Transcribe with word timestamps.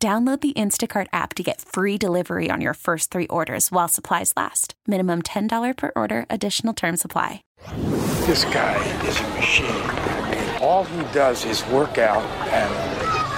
Download 0.00 0.40
the 0.40 0.52
Instacart 0.52 1.08
app 1.12 1.34
to 1.34 1.42
get 1.42 1.60
free 1.60 1.98
delivery 1.98 2.50
on 2.52 2.60
your 2.60 2.74
first 2.74 3.10
three 3.10 3.26
orders 3.26 3.72
while 3.72 3.88
supplies 3.88 4.32
last. 4.36 4.74
Minimum 4.86 5.22
$10 5.22 5.76
per 5.76 5.90
order, 5.96 6.24
additional 6.30 6.72
term 6.72 6.96
supply. 6.96 7.42
This 8.24 8.44
guy 8.44 8.76
is 9.08 9.18
a 9.18 9.28
machine. 9.30 9.66
I 9.74 10.30
mean, 10.30 10.62
all 10.62 10.84
he 10.84 11.02
does 11.12 11.44
is 11.44 11.66
work 11.66 11.98
out 11.98 12.22
and 12.46 12.72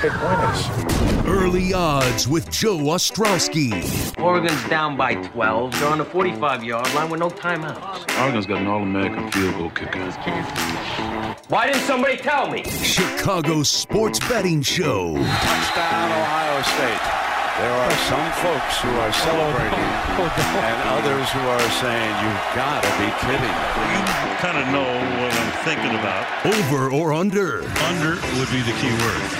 pick 0.03 0.13
winners. 0.21 1.27
Early 1.27 1.73
odds 1.73 2.29
with 2.29 2.51
Joe 2.51 2.77
Ostrowski. 2.77 4.21
Oregon's 4.21 4.63
down 4.69 4.99
by 4.99 5.15
12. 5.15 5.81
They're 5.81 5.89
on 5.89 5.97
the 5.97 6.05
45 6.05 6.63
yard 6.63 6.93
line 6.93 7.09
with 7.09 7.21
no 7.21 7.31
timeouts. 7.31 8.21
Oregon's 8.23 8.45
got 8.45 8.61
an 8.61 8.67
All 8.67 8.83
American 8.83 9.31
field 9.31 9.55
goal 9.55 9.71
kicker. 9.71 10.11
Why 11.51 11.67
didn't 11.67 11.83
somebody 11.83 12.17
tell 12.17 12.49
me? 12.49 12.63
Chicago's 12.63 13.69
sports 13.69 14.21
betting 14.21 14.63
show. 14.63 15.17
Touchdown, 15.17 16.13
Ohio 16.13 16.63
State. 16.63 17.03
There 17.59 17.75
are 17.75 17.91
some 18.07 18.31
folks 18.39 18.81
who 18.81 18.89
are 18.89 19.13
celebrating 19.13 19.75
and 19.75 20.89
others 20.95 21.29
who 21.31 21.41
are 21.41 21.71
saying, 21.83 22.11
you've 22.23 22.55
got 22.55 22.85
to 22.85 22.91
be 23.03 23.11
kidding. 23.27 23.57
You 24.31 24.37
kind 24.39 24.59
of 24.63 24.69
know 24.71 24.87
what 25.21 25.35
I'm 25.35 25.53
thinking 25.67 25.99
about. 25.99 26.25
Over 26.47 26.89
or 26.89 27.13
under? 27.13 27.65
Under 27.83 28.15
would 28.39 28.51
be 28.55 28.63
the 28.63 28.77
key 28.79 28.95
word. 29.03 29.40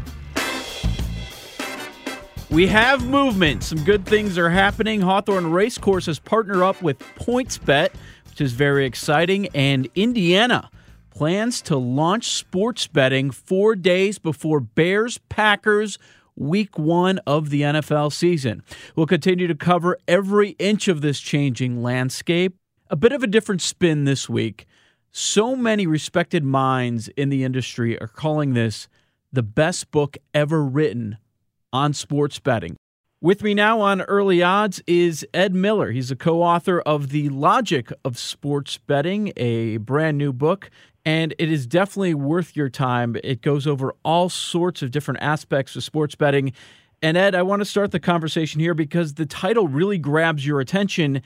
We 2.51 2.67
have 2.67 3.07
movement. 3.07 3.63
Some 3.63 3.81
good 3.85 4.05
things 4.05 4.37
are 4.37 4.49
happening. 4.49 4.99
Hawthorne 4.99 5.51
Racecourse 5.51 6.07
has 6.07 6.19
partnered 6.19 6.57
up 6.57 6.81
with 6.81 6.99
PointsBet, 7.15 7.91
which 8.27 8.41
is 8.41 8.51
very 8.51 8.85
exciting. 8.85 9.47
And 9.55 9.87
Indiana 9.95 10.69
plans 11.11 11.61
to 11.61 11.77
launch 11.77 12.27
sports 12.27 12.87
betting 12.87 13.31
four 13.31 13.77
days 13.77 14.19
before 14.19 14.59
Bears 14.59 15.17
Packers 15.29 15.97
week 16.35 16.77
one 16.77 17.19
of 17.19 17.51
the 17.51 17.61
NFL 17.61 18.11
season. 18.11 18.63
We'll 18.97 19.05
continue 19.05 19.47
to 19.47 19.55
cover 19.55 19.97
every 20.05 20.49
inch 20.59 20.89
of 20.89 20.99
this 20.99 21.21
changing 21.21 21.81
landscape. 21.81 22.57
A 22.89 22.97
bit 22.97 23.13
of 23.13 23.23
a 23.23 23.27
different 23.27 23.61
spin 23.61 24.03
this 24.03 24.27
week. 24.27 24.65
So 25.13 25.55
many 25.55 25.87
respected 25.87 26.43
minds 26.43 27.07
in 27.15 27.29
the 27.29 27.45
industry 27.45 27.97
are 28.01 28.07
calling 28.07 28.55
this 28.55 28.89
the 29.31 29.41
best 29.41 29.89
book 29.91 30.17
ever 30.33 30.61
written 30.61 31.17
on 31.73 31.93
sports 31.93 32.39
betting. 32.39 32.75
With 33.23 33.43
me 33.43 33.53
now 33.53 33.81
on 33.81 34.01
Early 34.01 34.41
Odds 34.41 34.81
is 34.87 35.25
Ed 35.31 35.53
Miller. 35.53 35.91
He's 35.91 36.09
a 36.09 36.15
co 36.15 36.41
author 36.41 36.81
of 36.81 37.09
The 37.09 37.29
Logic 37.29 37.91
of 38.03 38.17
Sports 38.17 38.79
Betting, 38.79 39.31
a 39.37 39.77
brand 39.77 40.17
new 40.17 40.33
book, 40.33 40.71
and 41.05 41.35
it 41.37 41.51
is 41.51 41.67
definitely 41.67 42.15
worth 42.15 42.55
your 42.55 42.69
time. 42.69 43.15
It 43.23 43.41
goes 43.41 43.67
over 43.67 43.93
all 44.03 44.27
sorts 44.29 44.81
of 44.81 44.89
different 44.89 45.21
aspects 45.21 45.75
of 45.75 45.83
sports 45.83 46.15
betting. 46.15 46.53
And 47.03 47.15
Ed, 47.17 47.35
I 47.35 47.43
want 47.43 47.61
to 47.61 47.65
start 47.65 47.91
the 47.91 47.99
conversation 47.99 48.59
here 48.59 48.73
because 48.73 49.15
the 49.15 49.25
title 49.25 49.67
really 49.67 49.97
grabs 49.97 50.45
your 50.45 50.59
attention. 50.59 51.21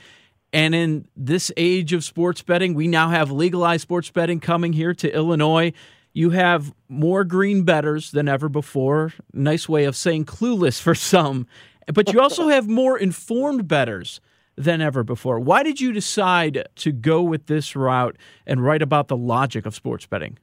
And 0.52 0.74
in 0.74 1.06
this 1.16 1.52
age 1.56 1.92
of 1.92 2.04
sports 2.04 2.42
betting, 2.42 2.74
we 2.74 2.88
now 2.88 3.08
have 3.08 3.30
legalized 3.30 3.82
sports 3.82 4.10
betting 4.10 4.40
coming 4.40 4.72
here 4.72 4.94
to 4.94 5.14
Illinois. 5.14 5.72
You 6.16 6.30
have 6.30 6.72
more 6.88 7.24
green 7.24 7.64
betters 7.64 8.10
than 8.10 8.26
ever 8.26 8.48
before. 8.48 9.12
Nice 9.34 9.68
way 9.68 9.84
of 9.84 9.94
saying 9.94 10.24
clueless 10.24 10.80
for 10.80 10.94
some. 10.94 11.46
But 11.92 12.10
you 12.10 12.22
also 12.22 12.48
have 12.56 12.66
more 12.66 12.96
informed 12.96 13.68
betters 13.68 14.22
than 14.56 14.80
ever 14.80 15.04
before. 15.04 15.38
Why 15.38 15.62
did 15.62 15.78
you 15.78 15.92
decide 15.92 16.68
to 16.76 16.90
go 16.90 17.20
with 17.20 17.48
this 17.48 17.76
route 17.76 18.16
and 18.46 18.64
write 18.64 18.80
about 18.80 19.08
the 19.08 19.16
logic 19.16 19.66
of 19.66 19.74
sports 19.74 20.06
betting? 20.06 20.38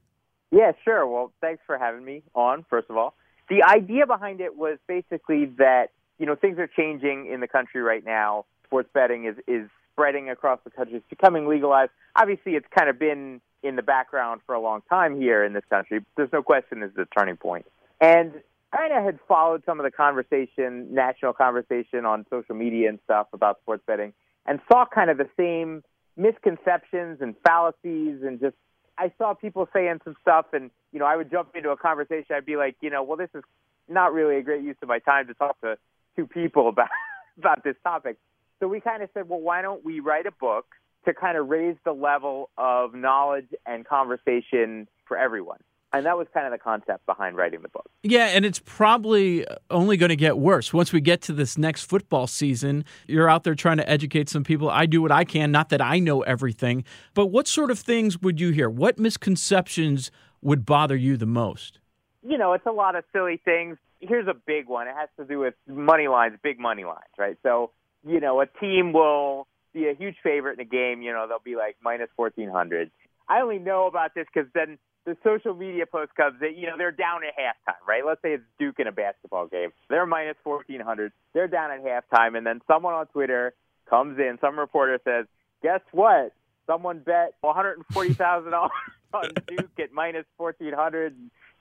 Yeah, 0.52 0.74
sure. 0.86 1.08
Well, 1.08 1.32
thanks 1.42 1.64
for 1.66 1.80
having 1.80 2.06
me 2.06 2.22
on, 2.36 2.68
first 2.70 2.92
of 2.92 2.98
all. 2.98 3.16
The 3.50 3.64
idea 3.64 4.06
behind 4.06 4.42
it 4.42 4.56
was 4.56 4.78
basically 4.88 5.46
that, 5.58 5.88
you 6.20 6.28
know, 6.28 6.36
things 6.36 6.60
are 6.60 6.68
changing 6.68 7.32
in 7.34 7.40
the 7.40 7.48
country 7.48 7.82
right 7.82 8.06
now. 8.06 8.46
Sports 8.68 8.90
betting 8.94 9.26
is, 9.26 9.38
is 9.48 9.68
spreading 9.92 10.30
across 10.30 10.60
the 10.66 10.70
country. 10.70 10.98
It's 10.98 11.10
becoming 11.10 11.48
legalized. 11.48 11.90
Obviously, 12.16 12.52
it's 12.52 12.68
kind 12.78 12.92
of 12.92 13.00
been 13.00 13.42
in 13.64 13.76
the 13.76 13.82
background 13.82 14.42
for 14.46 14.54
a 14.54 14.60
long 14.60 14.82
time 14.90 15.20
here 15.20 15.44
in 15.44 15.54
this 15.54 15.64
country. 15.70 16.02
There's 16.18 16.32
no 16.34 16.44
question 16.44 16.82
this 16.82 16.92
is 16.92 16.98
a 16.98 17.06
turning 17.18 17.38
point. 17.38 17.66
And 18.02 18.34
I 18.74 18.78
kind 18.78 18.94
of 18.94 19.04
had 19.04 19.20
followed 19.28 19.64
some 19.66 19.80
of 19.80 19.84
the 19.84 19.92
conversation, 19.92 20.94
national 20.94 21.34
conversation 21.34 22.06
on 22.06 22.26
social 22.30 22.56
media 22.56 22.90
and 22.90 23.00
stuff 23.06 23.28
about 23.32 23.60
sports 23.62 23.84
betting, 23.88 24.14
and 24.46 24.60
saw 24.72 24.86
kind 24.86 25.10
of 25.10 25.18
the 25.18 25.30
same 25.38 25.84
misconceptions 26.16 27.20
and 27.22 27.36
fallacies 27.46 28.22
and 28.24 28.40
just 28.40 28.56
I 28.98 29.12
saw 29.18 29.34
people 29.34 29.68
saying 29.74 30.02
some 30.04 30.16
stuff 30.22 30.48
and 30.54 30.70
you 30.92 31.00
know 31.00 31.06
I 31.06 31.16
would 31.16 31.32
jump 31.32 31.56
into 31.56 31.70
a 31.72 31.78
conversation 31.78 32.36
I'd 32.36 32.46
be 32.46 32.56
like 32.56 32.76
you 32.82 32.90
know 32.90 33.02
well 33.04 33.18
this 33.18 33.30
is 33.34 33.44
not 33.90 34.14
really 34.14 34.38
a 34.38 34.44
great 34.44 34.64
use 34.64 34.76
of 34.84 34.90
my 34.90 35.00
time 35.00 35.28
to 35.28 35.34
talk 35.34 35.60
to 35.62 35.78
two 36.16 36.28
people 36.28 36.70
about 36.70 36.90
about 37.38 37.64
this 37.64 37.76
topic 37.84 38.18
so 38.60 38.68
we 38.68 38.80
kind 38.80 39.02
of 39.02 39.10
said 39.16 39.28
well 39.28 39.42
why 39.42 39.64
don't 39.64 39.84
we 39.84 40.00
write 40.00 40.28
a 40.28 40.32
book 40.32 40.66
to 41.06 41.14
kind 41.14 41.38
of 41.38 41.50
raise 41.50 41.76
the 41.86 41.94
level 41.94 42.50
of 42.58 42.94
knowledge 42.94 43.50
and 43.66 43.86
conversation 43.86 44.88
for 45.06 45.18
everyone. 45.18 45.60
And 45.96 46.08
that 46.08 46.18
was 46.18 46.26
kind 46.34 46.48
of 46.48 46.52
the 46.52 46.58
concept 46.58 47.06
behind 47.06 47.38
writing 47.38 47.62
the 47.62 47.70
book. 47.70 47.88
Yeah, 48.02 48.26
and 48.26 48.46
it's 48.46 48.60
probably 48.60 49.46
only 49.70 49.96
going 49.96 50.10
to 50.10 50.16
get 50.16 50.40
worse. 50.40 50.74
Once 50.74 50.92
we 50.92 51.00
get 51.02 51.22
to 51.24 51.34
this 51.34 51.56
next 51.56 51.84
football 51.84 52.26
season, 52.26 52.84
you're 53.06 53.30
out 53.30 53.44
there 53.44 53.54
trying 53.54 53.78
to 53.78 53.88
educate 53.88 54.28
some 54.28 54.44
people. 54.44 54.72
I 54.72 54.88
do 54.88 55.04
what 55.04 55.12
I 55.12 55.24
can, 55.24 55.52
not 55.52 55.70
that 55.70 55.82
I 55.82 56.00
know 56.00 56.22
everything. 56.22 56.84
But 57.14 57.28
what 57.28 57.48
sort 57.48 57.70
of 57.70 57.78
things 57.78 58.20
would 58.24 58.40
you 58.40 58.50
hear? 58.50 58.72
What 58.72 58.98
misconceptions 58.98 60.10
would 60.42 60.66
bother 60.66 60.96
you 60.96 61.16
the 61.16 61.28
most? 61.28 61.80
You 62.28 62.40
know, 62.40 62.54
it's 62.54 62.66
a 62.66 62.72
lot 62.72 62.96
of 62.96 63.04
silly 63.14 63.40
things. 63.46 63.78
Here's 64.00 64.28
a 64.28 64.34
big 64.34 64.68
one. 64.68 64.88
It 64.88 64.96
has 64.98 65.10
to 65.20 65.26
do 65.26 65.40
with 65.40 65.54
money 65.68 66.08
lines, 66.08 66.40
big 66.42 66.60
money 66.60 66.86
lines, 66.86 67.04
right? 67.20 67.38
So, 67.44 67.70
you 68.04 68.20
know, 68.20 68.42
a 68.42 68.48
team 68.48 68.94
will 68.94 69.48
be 69.74 69.88
a 69.88 69.94
huge 69.94 70.16
favorite 70.24 70.60
in 70.60 70.66
a 70.66 70.70
game, 70.70 71.02
you 71.02 71.12
know, 71.12 71.28
they'll 71.28 71.40
be 71.44 71.56
like 71.56 71.78
minus 71.84 72.10
1400. 72.16 72.92
I 73.28 73.42
only 73.42 73.60
know 73.60 73.88
about 73.88 74.14
this 74.16 74.26
because 74.34 74.50
then 74.54 74.78
the 75.06 75.18
social 75.24 75.54
media 75.54 75.86
post 75.86 76.16
comes 76.16 76.40
that, 76.40 76.56
you 76.56 76.68
know, 76.68 76.78
they're 76.78 76.92
down 76.92 77.22
at 77.24 77.34
halftime, 77.38 77.88
right? 77.88 78.06
Let's 78.06 78.22
say 78.22 78.34
it's 78.34 78.44
Duke 78.60 78.80
in 78.80 78.88
a 78.88 78.92
basketball 78.92 79.48
game. 79.48 79.72
They're 79.90 80.06
minus 80.06 80.38
1400. 80.44 81.12
They're 81.34 81.48
down 81.48 81.72
at 81.72 81.84
halftime. 81.84 82.38
And 82.38 82.46
then 82.46 82.62
someone 82.68 82.94
on 82.94 83.08
Twitter 83.08 83.54
comes 83.90 84.18
in, 84.20 84.38
some 84.40 84.58
reporter 84.58 85.00
says, 85.04 85.26
guess 85.62 85.82
what? 85.92 86.34
Someone 86.68 87.00
bet 87.00 87.34
$140,000 87.44 88.54
on 89.14 89.30
Duke 89.48 89.80
at 89.80 89.92
minus 89.92 90.26
1400 90.38 91.16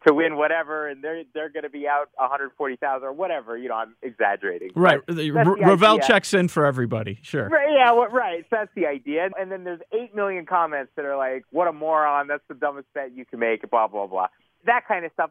to 0.07 0.15
win 0.15 0.37
whatever, 0.37 0.89
and 0.89 1.03
they're 1.03 1.23
they're 1.35 1.49
going 1.49 1.63
to 1.65 1.71
be 1.71 1.87
out 1.87 2.09
140,000 2.17 3.07
or 3.07 3.13
whatever. 3.13 3.57
You 3.57 3.69
know, 3.69 3.77
I'm 3.77 3.95
exaggerating. 4.03 4.71
Right. 4.75 5.01
Ravel 5.09 5.99
checks 5.99 6.35
in 6.35 6.49
for 6.49 6.67
everybody. 6.67 7.19
Sure. 7.23 7.49
Right, 7.49 7.69
yeah. 7.73 7.93
Well, 7.93 8.09
right. 8.09 8.45
So 8.51 8.57
that's 8.59 8.71
the 8.75 8.87
idea. 8.87 9.29
And 9.39 9.51
then 9.51 9.65
there's 9.65 9.81
eight 9.93 10.15
million 10.15 10.47
comments 10.47 10.93
that 10.97 11.05
are 11.05 11.17
like, 11.17 11.45
"What 11.51 11.69
a 11.69 11.73
moron! 11.73 12.27
That's 12.27 12.45
the 12.49 12.55
dumbest 12.55 12.89
bet 12.95 13.15
you 13.15 13.25
can 13.25 13.39
make." 13.39 13.69
Blah 13.71 13.89
blah 13.89 14.07
blah. 14.07 14.29
That 14.65 14.87
kind 14.87 15.05
of 15.05 15.13
stuff, 15.13 15.31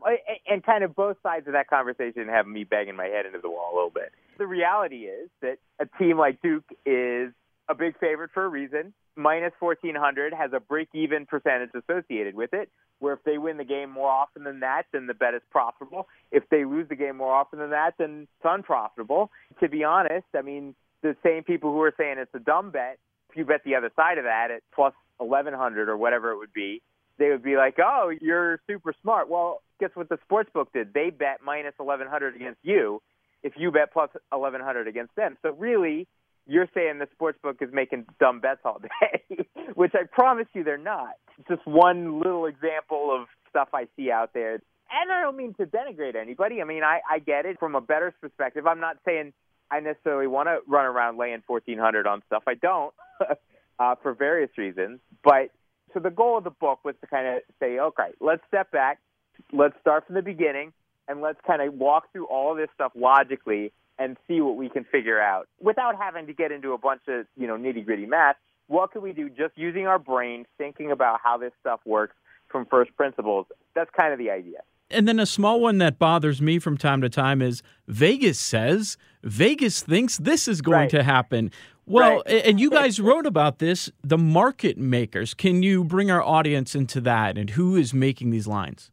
and 0.49 0.63
kind 0.63 0.83
of 0.83 0.93
both 0.93 1.15
sides 1.23 1.47
of 1.47 1.53
that 1.53 1.69
conversation 1.69 2.27
have 2.27 2.45
me 2.45 2.65
banging 2.65 2.97
my 2.97 3.05
head 3.05 3.25
into 3.25 3.39
the 3.39 3.49
wall 3.49 3.71
a 3.71 3.75
little 3.75 3.89
bit. 3.89 4.11
The 4.37 4.45
reality 4.45 5.05
is 5.05 5.29
that 5.41 5.57
a 5.79 5.85
team 5.97 6.17
like 6.17 6.41
Duke 6.41 6.65
is 6.85 7.31
a 7.69 7.75
big 7.75 7.97
favorite 7.99 8.31
for 8.33 8.43
a 8.43 8.47
reason. 8.47 8.93
Minus 9.15 9.53
1400 9.59 10.33
has 10.33 10.51
a 10.53 10.59
break 10.59 10.89
even 10.93 11.25
percentage 11.25 11.71
associated 11.75 12.35
with 12.35 12.53
it, 12.53 12.69
where 12.99 13.13
if 13.13 13.23
they 13.23 13.37
win 13.37 13.57
the 13.57 13.65
game 13.65 13.89
more 13.89 14.09
often 14.09 14.43
than 14.43 14.61
that, 14.61 14.83
then 14.93 15.07
the 15.07 15.13
bet 15.13 15.33
is 15.33 15.41
profitable. 15.51 16.07
If 16.31 16.43
they 16.49 16.65
lose 16.65 16.87
the 16.89 16.95
game 16.95 17.17
more 17.17 17.33
often 17.33 17.59
than 17.59 17.71
that, 17.71 17.95
then 17.97 18.27
it's 18.39 18.45
unprofitable. 18.45 19.29
To 19.59 19.69
be 19.69 19.83
honest, 19.83 20.27
I 20.35 20.41
mean, 20.41 20.75
the 21.01 21.15
same 21.23 21.43
people 21.43 21.71
who 21.71 21.81
are 21.81 21.93
saying 21.97 22.15
it's 22.19 22.33
a 22.33 22.39
dumb 22.39 22.71
bet 22.71 22.99
if 23.31 23.37
you 23.37 23.45
bet 23.45 23.63
the 23.63 23.75
other 23.75 23.91
side 23.95 24.17
of 24.17 24.25
that 24.25 24.51
at 24.51 24.61
plus 24.75 24.93
1100 25.17 25.89
or 25.89 25.97
whatever 25.97 26.31
it 26.31 26.37
would 26.37 26.53
be, 26.53 26.81
they 27.17 27.29
would 27.29 27.43
be 27.43 27.55
like, 27.55 27.77
"Oh, 27.79 28.09
you're 28.21 28.59
super 28.67 28.93
smart." 29.01 29.29
Well, 29.29 29.61
guess 29.79 29.91
what 29.93 30.09
the 30.09 30.17
sports 30.23 30.49
book 30.51 30.71
did? 30.73 30.93
They 30.93 31.09
bet 31.09 31.41
minus 31.41 31.73
1100 31.77 32.35
against 32.35 32.59
you 32.63 33.01
if 33.43 33.53
you 33.57 33.71
bet 33.71 33.93
plus 33.93 34.09
1100 34.31 34.87
against 34.87 35.15
them. 35.15 35.37
So 35.41 35.51
really, 35.53 36.07
you're 36.47 36.67
saying 36.73 36.99
the 36.99 37.07
sports 37.13 37.37
book 37.41 37.57
is 37.61 37.69
making 37.71 38.05
dumb 38.19 38.39
bets 38.39 38.61
all 38.65 38.79
day, 38.79 39.45
which 39.75 39.91
I 39.93 40.03
promise 40.11 40.47
you 40.53 40.63
they're 40.63 40.77
not. 40.77 41.15
It's 41.37 41.47
just 41.47 41.65
one 41.65 42.19
little 42.19 42.45
example 42.45 43.15
of 43.15 43.27
stuff 43.49 43.69
I 43.73 43.87
see 43.95 44.11
out 44.11 44.31
there. 44.33 44.55
And 44.93 45.11
I 45.11 45.21
don't 45.21 45.37
mean 45.37 45.53
to 45.55 45.65
denigrate 45.65 46.15
anybody. 46.15 46.61
I 46.61 46.65
mean, 46.65 46.83
I, 46.83 46.99
I 47.09 47.19
get 47.19 47.45
it 47.45 47.59
from 47.59 47.75
a 47.75 47.81
bettor's 47.81 48.13
perspective. 48.19 48.67
I'm 48.67 48.81
not 48.81 48.97
saying 49.05 49.33
I 49.69 49.79
necessarily 49.79 50.27
want 50.27 50.47
to 50.47 50.59
run 50.67 50.85
around 50.85 51.17
laying 51.17 51.41
1400 51.47 52.05
on 52.07 52.21
stuff. 52.27 52.43
I 52.47 52.55
don't 52.55 52.93
uh, 53.79 53.95
for 54.01 54.13
various 54.13 54.49
reasons. 54.57 54.99
But 55.23 55.51
so 55.93 55.99
the 55.99 56.09
goal 56.09 56.37
of 56.37 56.43
the 56.43 56.51
book 56.51 56.79
was 56.83 56.95
to 57.01 57.07
kind 57.07 57.27
of 57.27 57.41
say, 57.59 57.79
okay, 57.79 58.09
let's 58.19 58.41
step 58.47 58.71
back, 58.71 58.99
let's 59.53 59.75
start 59.79 60.05
from 60.05 60.15
the 60.15 60.21
beginning, 60.21 60.73
and 61.07 61.21
let's 61.21 61.39
kind 61.45 61.61
of 61.61 61.73
walk 61.73 62.11
through 62.11 62.25
all 62.25 62.55
this 62.55 62.69
stuff 62.75 62.91
logically 62.95 63.71
and 64.01 64.17
see 64.27 64.41
what 64.41 64.55
we 64.55 64.67
can 64.69 64.83
figure 64.83 65.21
out 65.21 65.47
without 65.59 65.95
having 65.95 66.25
to 66.27 66.33
get 66.33 66.51
into 66.51 66.73
a 66.73 66.77
bunch 66.77 67.01
of 67.07 67.25
you 67.37 67.47
know 67.47 67.55
nitty 67.55 67.85
gritty 67.85 68.05
math. 68.05 68.35
What 68.67 68.91
can 68.91 69.01
we 69.01 69.11
do 69.11 69.29
just 69.29 69.57
using 69.57 69.85
our 69.85 69.99
brain, 69.99 70.45
thinking 70.57 70.91
about 70.91 71.19
how 71.23 71.37
this 71.37 71.51
stuff 71.59 71.81
works 71.85 72.15
from 72.49 72.65
first 72.65 72.95
principles? 72.95 73.45
That's 73.75 73.89
kind 73.95 74.13
of 74.13 74.19
the 74.19 74.29
idea. 74.31 74.59
And 74.89 75.07
then 75.07 75.19
a 75.19 75.25
small 75.25 75.59
one 75.61 75.77
that 75.79 75.99
bothers 75.99 76.41
me 76.41 76.57
from 76.59 76.77
time 76.77 77.01
to 77.01 77.09
time 77.09 77.41
is 77.41 77.61
Vegas 77.87 78.39
says 78.39 78.97
Vegas 79.23 79.81
thinks 79.83 80.17
this 80.17 80.47
is 80.47 80.61
going 80.61 80.79
Right. 80.79 80.89
to 80.89 81.03
happen. 81.03 81.51
Well, 81.85 82.23
Right. 82.25 82.45
and 82.45 82.59
you 82.59 82.69
guys 82.69 82.99
wrote 82.99 83.25
about 83.25 83.59
this, 83.59 83.91
the 84.03 84.17
market 84.17 84.77
makers. 84.77 85.33
Can 85.33 85.63
you 85.63 85.83
bring 85.83 86.09
our 86.09 86.21
audience 86.23 86.73
into 86.75 87.01
that 87.01 87.37
and 87.37 87.51
who 87.51 87.75
is 87.75 87.93
making 87.93 88.31
these 88.31 88.47
lines? 88.47 88.89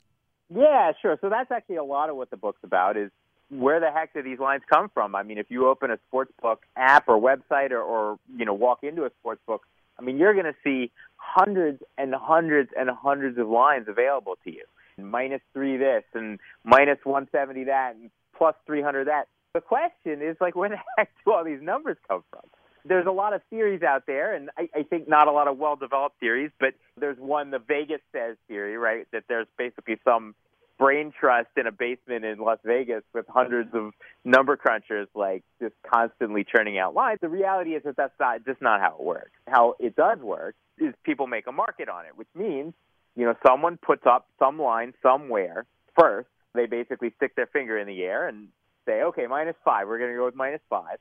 Yeah, 0.51 0.93
sure. 1.01 1.19
So 1.21 1.29
that's 1.29 1.51
actually 1.51 1.77
a 1.77 1.85
lot 1.85 2.11
of 2.11 2.17
what 2.17 2.31
the 2.31 2.37
book's 2.37 2.63
about 2.65 2.97
is 2.97 3.11
where 3.51 3.81
the 3.81 3.91
heck 3.91 4.13
do 4.13 4.23
these 4.23 4.39
lines 4.39 4.63
come 4.69 4.91
from? 4.93 5.15
I 5.15 5.23
mean, 5.23 5.39
if 5.39 5.51
you 5.51 5.69
open 5.69 5.91
a 5.91 5.99
sports 6.09 6.33
book 6.43 6.63
app 6.77 7.09
or 7.09 7.19
website 7.21 7.71
or, 7.71 7.81
or 7.81 8.19
you 8.37 8.45
know 8.45 8.55
walk 8.55 8.83
into 8.83 9.05
a 9.05 9.11
sports 9.21 9.41
book, 9.47 9.63
I 9.99 10.03
mean, 10.03 10.19
you're 10.19 10.35
going 10.35 10.47
to 10.47 10.55
see 10.63 10.91
hundreds 11.17 11.83
and 11.97 12.15
hundreds 12.15 12.71
and 12.77 12.89
hundreds 12.91 13.39
of 13.39 13.49
lines 13.49 13.87
available 13.89 14.37
to 14.45 14.53
you. 14.53 14.65
Minus 14.97 15.41
three 15.53 15.77
this 15.77 16.03
and 16.15 16.41
minus 16.65 16.99
170 17.05 17.65
that 17.65 17.95
and 17.95 18.11
plus 18.37 18.55
300 18.67 19.07
that. 19.07 19.29
The 19.55 19.61
question 19.61 20.23
is 20.23 20.37
like, 20.41 20.57
where 20.57 20.69
the 20.69 20.77
heck 20.99 21.11
do 21.25 21.33
all 21.33 21.45
these 21.45 21.63
numbers 21.63 21.97
come 22.09 22.25
from? 22.31 22.43
There's 22.85 23.07
a 23.07 23.13
lot 23.13 23.35
of 23.35 23.43
theories 23.51 23.83
out 23.83 24.05
there, 24.07 24.35
and 24.35 24.51
I, 24.57 24.69
I 24.75 24.83
think 24.83 25.09
not 25.09 25.29
a 25.29 25.33
lot 25.33 25.47
of 25.47 25.59
well-developed 25.59 26.19
theories, 26.21 26.51
but 26.59 26.75
there's 26.99 27.19
one, 27.19 27.51
the 27.51 27.59
Vegas 27.59 28.01
says 28.13 28.37
theory, 28.47 28.79
right? 28.79 29.07
That 29.13 29.25
there's 29.29 29.47
basically 29.59 29.99
some 30.05 30.35
brain 30.79 31.13
trust 31.19 31.49
in 31.57 31.67
a 31.67 31.73
basement 31.73 32.25
in 32.25 32.39
Las 32.39 32.59
Vegas 32.65 33.03
with 33.13 33.27
hundreds 33.29 33.75
of 33.75 33.93
number 34.25 34.57
crunchers, 34.57 35.07
like 35.15 35.43
just 35.61 35.75
constantly 35.93 36.45
churning 36.45 36.79
out 36.79 36.95
lines. 36.95 37.19
The 37.21 37.29
reality 37.29 37.71
is 37.71 37.83
that 37.85 37.97
that's 37.97 38.15
not 38.21 38.45
just 38.45 38.63
not 38.63 38.81
how 38.81 38.97
it 38.99 39.05
works. 39.05 39.33
How 39.47 39.75
it 39.81 39.97
does 39.97 40.19
work 40.21 40.55
is 40.79 40.95
people 41.03 41.27
make 41.27 41.47
a 41.47 41.53
market 41.53 41.89
on 41.89 42.07
it, 42.07 42.17
which 42.17 42.29
means 42.35 42.75
you 43.17 43.25
know 43.25 43.35
someone 43.47 43.77
puts 43.77 44.05
up 44.07 44.29
some 44.39 44.59
line 44.61 44.95
somewhere 45.03 45.67
first. 45.99 46.29
They 46.55 46.67
basically 46.67 47.13
stick 47.17 47.35
their 47.37 47.47
finger 47.47 47.79
in 47.79 47.87
the 47.87 48.03
air 48.03 48.29
and 48.29 48.49
say, 48.87 49.03
okay, 49.03 49.27
minus 49.27 49.57
five. 49.65 49.87
We're 49.89 49.99
going 49.99 50.13
to 50.13 50.17
go 50.17 50.25
with 50.25 50.35
minus 50.35 50.63
five, 50.71 50.99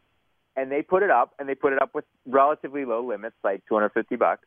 and 0.55 0.71
they 0.71 0.81
put 0.81 1.03
it 1.03 1.11
up, 1.11 1.33
and 1.39 1.47
they 1.47 1.55
put 1.55 1.73
it 1.73 1.81
up 1.81 1.93
with 1.93 2.05
relatively 2.25 2.83
low 2.83 3.05
limits, 3.05 3.35
like 3.43 3.63
250 3.69 4.15
bucks, 4.15 4.45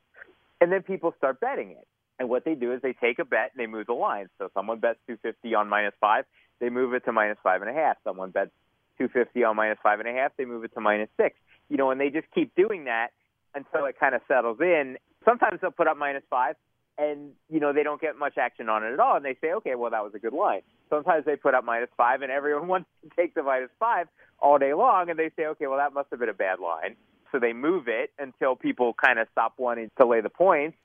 and 0.60 0.70
then 0.72 0.82
people 0.82 1.14
start 1.16 1.40
betting 1.40 1.70
it. 1.70 1.86
And 2.20 2.28
what 2.28 2.44
they 2.44 2.54
do 2.54 2.72
is 2.72 2.82
they 2.82 2.92
take 2.92 3.18
a 3.18 3.24
bet 3.24 3.50
and 3.52 3.58
they 3.58 3.66
move 3.66 3.86
the 3.86 3.94
line. 3.94 4.28
So 4.38 4.50
someone 4.52 4.78
bets 4.78 4.98
250 5.06 5.54
on 5.54 5.70
minus 5.70 5.94
five, 6.00 6.26
they 6.60 6.68
move 6.68 6.92
it 6.92 7.06
to 7.06 7.12
minus 7.12 7.38
five 7.42 7.62
and 7.62 7.70
a 7.70 7.72
half. 7.72 7.96
Someone 8.04 8.30
bets 8.30 8.50
250 8.98 9.42
on 9.42 9.56
minus 9.56 9.78
five 9.82 10.00
and 10.00 10.08
a 10.08 10.12
half, 10.12 10.32
they 10.36 10.44
move 10.44 10.62
it 10.62 10.74
to 10.74 10.80
minus 10.82 11.08
six. 11.16 11.34
You 11.70 11.78
know, 11.78 11.90
and 11.90 11.98
they 11.98 12.10
just 12.10 12.26
keep 12.34 12.54
doing 12.54 12.84
that 12.84 13.08
until 13.54 13.86
it 13.86 13.98
kind 13.98 14.14
of 14.14 14.20
settles 14.28 14.58
in. 14.60 14.98
Sometimes 15.24 15.62
they'll 15.62 15.70
put 15.70 15.88
up 15.88 15.96
minus 15.96 16.22
five, 16.28 16.56
and 16.98 17.30
you 17.48 17.58
know 17.58 17.72
they 17.72 17.82
don't 17.82 18.00
get 18.00 18.18
much 18.18 18.36
action 18.36 18.68
on 18.68 18.84
it 18.84 18.92
at 18.92 19.00
all, 19.00 19.16
and 19.16 19.24
they 19.24 19.36
say, 19.40 19.52
okay, 19.54 19.74
well 19.74 19.90
that 19.90 20.04
was 20.04 20.12
a 20.14 20.18
good 20.18 20.34
line. 20.34 20.60
Sometimes 20.90 21.24
they 21.24 21.36
put 21.36 21.54
up 21.54 21.64
minus 21.64 21.88
five, 21.96 22.20
and 22.20 22.30
everyone 22.30 22.68
wants 22.74 22.88
to 23.02 23.10
take 23.16 23.34
the 23.34 23.42
minus 23.42 23.70
five 23.78 24.08
all 24.38 24.58
day 24.58 24.74
long, 24.74 25.08
and 25.08 25.18
they 25.18 25.30
say, 25.36 25.46
okay, 25.46 25.66
well 25.66 25.78
that 25.78 25.94
must 25.94 26.08
have 26.10 26.20
been 26.20 26.28
a 26.28 26.34
bad 26.34 26.60
line. 26.60 26.96
So 27.32 27.38
they 27.38 27.54
move 27.54 27.88
it 27.88 28.10
until 28.18 28.56
people 28.56 28.92
kind 28.92 29.18
of 29.18 29.28
stop 29.32 29.54
wanting 29.56 29.90
to 29.98 30.06
lay 30.06 30.20
the 30.20 30.28
points, 30.28 30.76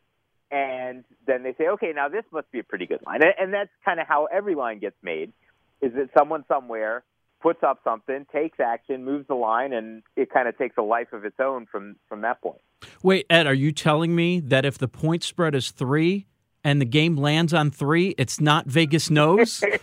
and 0.52 1.04
then 1.26 1.44
they 1.44 1.54
say, 1.58 1.68
okay, 1.70 1.92
now 1.96 2.08
this 2.10 2.24
must 2.32 2.52
be 2.52 2.60
a 2.60 2.64
pretty 2.64 2.86
good 2.86 3.02
line. 3.06 3.22
And, 3.22 3.34
and 3.40 3.54
that's 3.54 3.70
kind 3.84 4.00
of 4.00 4.08
how 4.08 4.26
every 4.26 4.56
line 4.56 4.80
gets 4.80 4.96
made, 5.02 5.34
is 5.82 5.94
that 5.94 6.10
someone 6.18 6.46
somewhere 6.48 7.04
puts 7.42 7.64
up 7.64 7.80
something, 7.84 8.26
takes 8.32 8.60
action, 8.60 9.04
moves 9.04 9.28
the 9.28 9.36
line, 9.36 9.74
and 9.74 10.04
it 10.16 10.30
kind 10.32 10.48
of 10.48 10.58
takes 10.58 10.78
a 10.78 10.82
life 10.82 11.14
of 11.14 11.26
its 11.26 11.40
own 11.40 11.66
from 11.66 11.96
from 12.10 12.22
that 12.22 12.42
point. 12.42 12.62
Wait, 13.04 13.26
Ed, 13.30 13.48
are 13.48 13.54
you 13.54 13.72
telling 13.72 14.16
me 14.16 14.40
that 14.40 14.66
if 14.66 14.78
the 14.78 14.88
point 14.88 15.24
spread 15.24 15.56
is 15.56 15.72
three 15.72 16.28
and 16.64 16.82
the 16.82 16.86
game 16.86 17.16
lands 17.16 17.54
on 17.54 17.72
three, 17.72 18.16
it's 18.18 18.40
not 18.40 18.66
Vegas 18.66 19.10
knows? 19.10 19.64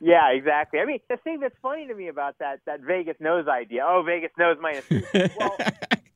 Yeah, 0.00 0.30
exactly. 0.30 0.80
I 0.80 0.84
mean, 0.84 1.00
the 1.08 1.16
thing 1.16 1.40
that's 1.40 1.56
funny 1.60 1.86
to 1.88 1.94
me 1.94 2.08
about 2.08 2.38
that 2.38 2.60
that 2.66 2.80
Vegas 2.80 3.16
knows 3.20 3.48
idea. 3.48 3.84
Oh, 3.86 4.02
Vegas 4.06 4.30
knows 4.38 4.56
minus. 4.60 4.86
two. 4.88 5.02
Well, 5.38 5.56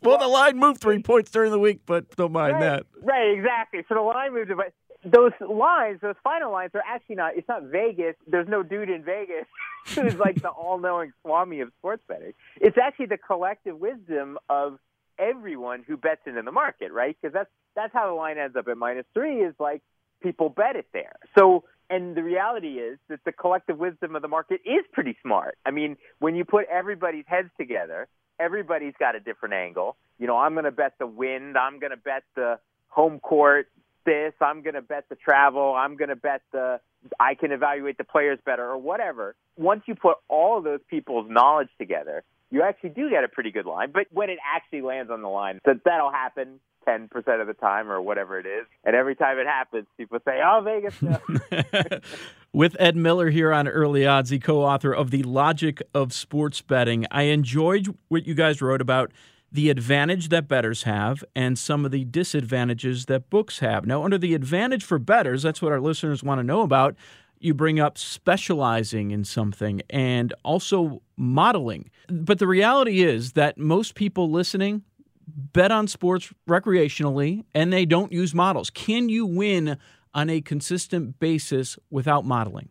well, 0.02 0.19
the 0.19 0.28
line 0.28 0.58
moved 0.58 0.81
three 0.81 1.00
points 1.00 1.31
during 1.31 1.50
the 1.50 1.58
week, 1.58 1.81
but 1.87 2.14
don't 2.16 2.32
mind 2.32 2.54
right, 2.54 2.60
that. 2.60 2.87
right, 3.02 3.37
exactly. 3.37 3.81
So 3.88 3.94
the 3.94 4.00
line 4.00 4.34
moved, 4.34 4.50
but 4.56 4.72
those 5.04 5.32
lines, 5.40 6.00
those 6.00 6.14
final 6.22 6.52
lines, 6.52 6.70
are 6.75 6.82
actually 6.87 7.16
not. 7.16 7.37
It's 7.37 7.49
not 7.49 7.64
Vegas. 7.64 8.14
There's 8.26 8.49
no 8.49 8.62
dude 8.62 8.90
in 8.90 9.02
Vegas 9.04 9.46
who's 9.94 10.14
like 10.14 10.40
the 10.40 10.49
all-knowing 10.49 11.12
swami 11.22 11.60
of 11.60 11.70
sports 11.78 12.02
betting. 12.06 12.34
It's 12.60 12.78
actually 12.78 13.06
the 13.06 13.19
collective 13.19 13.78
wisdom 13.78 14.38
of 14.49 14.78
everyone 15.19 15.84
who 15.87 15.96
bets 15.96 16.22
into 16.26 16.43
the 16.43 16.52
market, 16.52 16.93
right? 16.93 17.16
Because 17.20 17.32
that's 17.32 17.50
that's 17.75 17.93
how 17.93 18.06
the 18.06 18.14
line 18.14 18.38
ends 18.38 18.56
up 18.56 18.69
at 18.69 18.76
minus 18.76 19.06
three. 19.14 19.43
Is 19.43 19.54
like 19.58 19.82
people 20.22 20.49
bet 20.49 20.76
it 20.76 20.87
there. 20.93 21.14
So, 21.37 21.64
and 21.90 22.16
the 22.16 22.22
reality 22.22 22.78
is 22.78 22.99
that 23.08 23.20
the 23.25 23.32
collective 23.32 23.78
wisdom 23.78 24.14
of 24.14 24.22
the 24.22 24.28
market 24.28 24.60
is 24.64 24.84
pretty 24.93 25.16
smart. 25.22 25.58
I 25.66 25.72
mean, 25.72 25.96
when 26.20 26.37
you 26.37 26.44
put 26.44 26.66
everybody's 26.70 27.25
heads 27.26 27.50
together, 27.58 28.08
everybody's 28.43 28.94
got 28.99 29.15
a 29.15 29.21
different 29.21 29.55
angle. 29.55 29.97
You 30.19 30.27
know, 30.27 30.37
I'm 30.37 30.55
going 30.55 30.65
to 30.65 30.73
bet 30.73 30.94
the 30.99 31.06
wind. 31.06 31.56
I'm 31.56 31.79
going 31.79 31.91
to 31.91 31.97
bet 31.97 32.25
the 32.35 32.59
home 32.89 33.21
court 33.21 33.69
this. 34.05 34.33
I'm 34.40 34.62
going 34.62 34.75
to 34.75 34.83
bet 34.83 35.05
the 35.09 35.16
travel. 35.16 35.75
I'm 35.75 35.97
going 35.97 36.11
to 36.11 36.16
bet 36.16 36.43
the 36.52 36.81
I 37.19 37.35
can 37.35 37.52
evaluate 37.52 37.99
the 37.99 38.05
players 38.05 38.38
better 38.45 38.64
or 38.64 38.78
whatever. 38.78 39.35
Once 39.57 39.83
you 39.87 39.95
put 39.95 40.16
all 40.28 40.59
of 40.59 40.64
those 40.64 40.81
people's 40.88 41.26
knowledge 41.28 41.69
together, 41.78 42.23
you 42.50 42.62
actually 42.62 42.90
do 42.90 43.11
get 43.11 43.25
a 43.25 43.28
pretty 43.28 43.50
good 43.50 43.66
line. 43.66 43.90
But 43.93 44.07
when 44.12 44.31
it 44.31 44.38
actually 44.55 44.83
lands 44.83 45.11
on 45.11 45.23
the 45.23 45.28
line, 45.28 45.59
that 45.64 45.81
that'll 45.85 46.12
happen 46.12 46.61
10% 46.87 47.41
of 47.41 47.47
the 47.47 47.55
time 47.55 47.91
or 47.91 48.01
whatever 48.01 48.39
it 48.39 48.47
is. 48.47 48.67
And 48.85 48.95
every 48.97 49.15
time 49.15 49.39
it 49.39 49.47
happens, 49.47 49.87
people 49.97 50.19
say, 50.25 50.41
"Oh, 50.45 50.61
Vegas." 50.65 51.01
knows." 51.03 52.01
With 52.53 52.77
Ed 52.79 52.97
Miller 52.97 53.31
here 53.31 53.53
on 53.53 53.67
Early 53.67 54.07
Odds, 54.07 54.31
the 54.31 54.39
co 54.39 54.62
author 54.62 54.93
of 54.93 55.11
The 55.11 55.23
Logic 55.23 55.81
of 55.95 56.12
Sports 56.12 56.61
Betting. 56.61 57.07
I 57.11 57.23
enjoyed 57.25 57.97
what 58.09 58.27
you 58.27 58.35
guys 58.35 58.61
wrote 58.61 58.81
about 58.81 59.11
the 59.53 59.69
advantage 59.69 60.31
that 60.31 60.49
bettors 60.49 60.85
have 60.85 61.23
and 61.37 61.59
some 61.59 61.85
of 61.85 61.91
the 61.91 62.05
disadvantages 62.05 63.05
that 63.07 63.29
books 63.29 63.59
have. 63.59 63.87
Now, 63.87 64.03
under 64.03 64.17
the 64.17 64.35
advantage 64.35 64.83
for 64.83 64.99
bettors, 64.99 65.43
that's 65.43 65.61
what 65.61 65.73
our 65.73 65.81
listeners 65.81 66.23
want 66.23 66.39
to 66.39 66.43
know 66.43 66.62
about. 66.62 66.97
You 67.39 67.53
bring 67.53 67.79
up 67.79 67.99
specializing 67.99 69.11
in 69.11 69.25
something 69.25 69.83
and 69.91 70.33
also 70.43 71.03
modeling. 71.17 71.91
But 72.09 72.39
the 72.39 72.47
reality 72.47 73.03
is 73.03 73.33
that 73.33 73.59
most 73.59 73.95
people 73.95 74.31
listening 74.31 74.85
bet 75.26 75.73
on 75.73 75.88
sports 75.88 76.33
recreationally 76.49 77.45
and 77.55 77.73
they 77.73 77.85
don't 77.85 78.12
use 78.12 78.35
models. 78.35 78.71
Can 78.71 79.09
you 79.09 79.26
win 79.26 79.79
on 80.14 80.31
a 80.31 80.41
consistent 80.41 81.19
basis 81.19 81.79
without 81.91 82.25
modeling? 82.25 82.69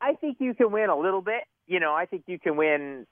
I 0.00 0.14
think 0.14 0.38
you 0.40 0.54
can 0.54 0.70
win 0.70 0.90
a 0.90 0.98
little 0.98 1.22
bit. 1.22 1.44
You 1.66 1.80
know, 1.80 1.92
I 1.92 2.06
think 2.06 2.24
you 2.26 2.38
can 2.38 2.56
win 2.56 3.06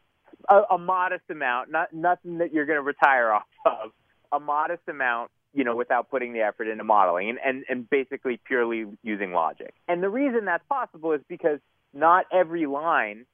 a, 0.49 0.63
a 0.75 0.79
modest 0.79 1.25
amount, 1.31 1.71
not 1.71 1.93
nothing 1.93 2.39
that 2.39 2.53
you're 2.53 2.67
going 2.67 2.79
to 2.79 2.83
retire 2.83 3.33
off 3.33 3.47
of. 3.67 3.91
A 4.33 4.41
modest 4.41 4.83
amount, 4.89 5.31
you 5.55 5.65
know, 5.65 5.77
without 5.77 6.11
putting 6.11 6.33
the 6.33 6.41
effort 6.41 6.69
into 6.69 6.85
modeling 6.85 7.31
and, 7.31 7.39
and, 7.45 7.65
and 7.69 7.91
basically 7.91 8.41
purely 8.47 8.87
using 9.03 9.33
logic. 9.33 9.75
And 9.89 10.03
the 10.03 10.09
reason 10.09 10.45
that's 10.45 10.65
possible 10.69 11.13
is 11.13 11.21
because 11.29 11.61
not 11.95 12.27
every 12.33 12.67
line 12.67 13.27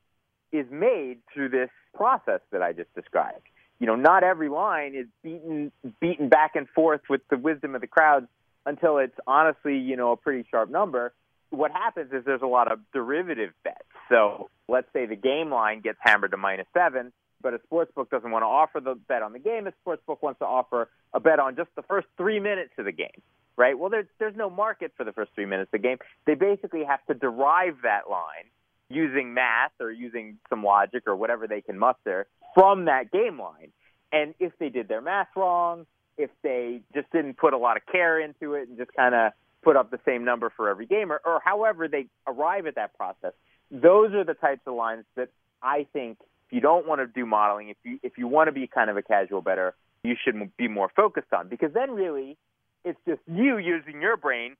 is 0.53 0.67
made 0.71 1.19
through 1.33 1.49
this 1.49 1.71
process 1.95 2.41
that 2.53 2.63
I 2.63 2.73
just 2.73 2.95
described. 2.95 3.47
You 3.83 3.89
know, 3.89 3.97
not 3.97 4.23
every 4.23 4.49
line 4.49 4.95
is 4.95 5.09
beaten 5.25 5.73
beaten 6.01 6.29
back 6.29 6.55
and 6.55 6.69
forth 6.69 7.01
with 7.11 7.21
the 7.31 7.37
wisdom 7.37 7.75
of 7.75 7.81
the 7.81 7.89
crowds 7.89 8.29
until 8.65 8.99
it's 8.99 9.19
honestly, 9.27 9.77
you 9.77 9.97
know, 9.97 10.12
a 10.12 10.17
pretty 10.17 10.47
sharp 10.49 10.71
number. 10.71 11.12
What 11.51 11.73
happens 11.73 12.12
is 12.12 12.25
there's 12.25 12.43
a 12.43 12.47
lot 12.47 12.71
of 12.71 12.79
derivative 12.93 13.51
bets. 13.65 13.83
So 14.09 14.51
let's 14.69 14.87
say 14.93 15.07
the 15.07 15.17
game 15.17 15.51
line 15.51 15.81
gets 15.81 15.99
hammered 16.01 16.31
to 16.31 16.37
minus 16.37 16.69
seven. 16.73 17.12
but 17.43 17.55
a 17.55 17.61
sports 17.65 17.91
book 17.93 18.09
doesn't 18.09 18.31
want 18.31 18.45
to 18.45 18.47
offer 18.47 18.79
the 18.79 18.95
bet 18.95 19.23
on 19.23 19.33
the 19.33 19.41
game. 19.41 19.67
A 19.67 19.73
sports 19.81 20.03
book 20.07 20.23
wants 20.23 20.39
to 20.39 20.47
offer 20.47 20.89
a 21.12 21.19
bet 21.19 21.41
on 21.41 21.57
just 21.57 21.71
the 21.75 21.83
first 21.83 22.07
three 22.17 22.39
minutes 22.39 22.71
of 22.79 22.85
the 22.85 22.93
game, 22.93 23.21
right? 23.57 23.77
Well, 23.77 23.91
there's 23.91 24.07
there's 24.21 24.37
no 24.37 24.49
market 24.49 24.93
for 24.97 25.03
the 25.03 25.12
first 25.12 25.33
three 25.35 25.47
minutes 25.47 25.71
of 25.75 25.83
the 25.83 25.89
game. 25.89 25.99
They 26.25 26.37
basically 26.37 26.85
have 26.85 27.05
to 27.07 27.15
derive 27.15 27.79
that 27.83 28.09
line 28.09 28.47
using 28.89 29.35
math 29.35 29.73
or 29.81 29.91
using 29.91 30.39
some 30.49 30.62
logic 30.62 31.03
or 31.09 31.17
whatever 31.17 31.49
they 31.49 31.62
can 31.62 31.79
muster 31.79 32.29
from 32.55 32.87
that 32.87 33.11
game 33.11 33.39
line. 33.39 33.73
And 34.13 34.35
if 34.39 34.53
they 34.59 34.69
did 34.69 34.89
their 34.89 35.01
math 35.01 35.29
wrong, 35.37 35.87
if 36.19 36.31
they 36.43 36.83
just 36.95 37.11
didn't 37.11 37.39
put 37.39 37.55
a 37.55 37.59
lot 37.59 37.77
of 37.77 37.87
care 37.87 38.21
into 38.21 38.55
it 38.55 38.69
and 38.69 38.77
just 38.77 38.93
kind 38.95 39.15
of 39.15 39.33
put 39.63 39.77
up 39.77 39.91
the 39.91 40.01
same 40.05 40.25
number 40.25 40.53
for 40.55 40.69
every 40.69 40.87
game 40.87 41.11
or, 41.11 41.21
or 41.25 41.41
however 41.45 41.89
they 41.89 42.07
arrive 42.27 42.67
at 42.67 42.75
that 42.75 42.97
process, 42.97 43.33
those 43.71 44.13
are 44.13 44.25
the 44.25 44.35
types 44.35 44.61
of 44.67 44.75
lines 44.75 45.05
that 45.17 45.31
I 45.63 45.87
think 45.93 46.19
if 46.47 46.53
you 46.53 46.61
don't 46.61 46.87
want 46.87 47.01
to 47.01 47.07
do 47.07 47.25
modeling, 47.25 47.71
if 47.71 47.77
you 47.85 47.99
if 48.03 48.19
you 48.19 48.27
want 48.27 48.49
to 48.49 48.53
be 48.53 48.67
kind 48.67 48.91
of 48.91 48.97
a 48.97 49.03
casual 49.03 49.41
better, 49.41 49.75
you 50.03 50.17
should 50.23 50.35
be 50.57 50.69
more 50.69 50.91
focused 50.95 51.33
on 51.33 51.49
because 51.49 51.73
then 51.73 51.93
really 51.93 52.37
it's 52.85 52.99
just 53.09 53.21
you 53.27 53.57
using 53.59 54.03
your 54.03 54.17
brain 54.17 54.57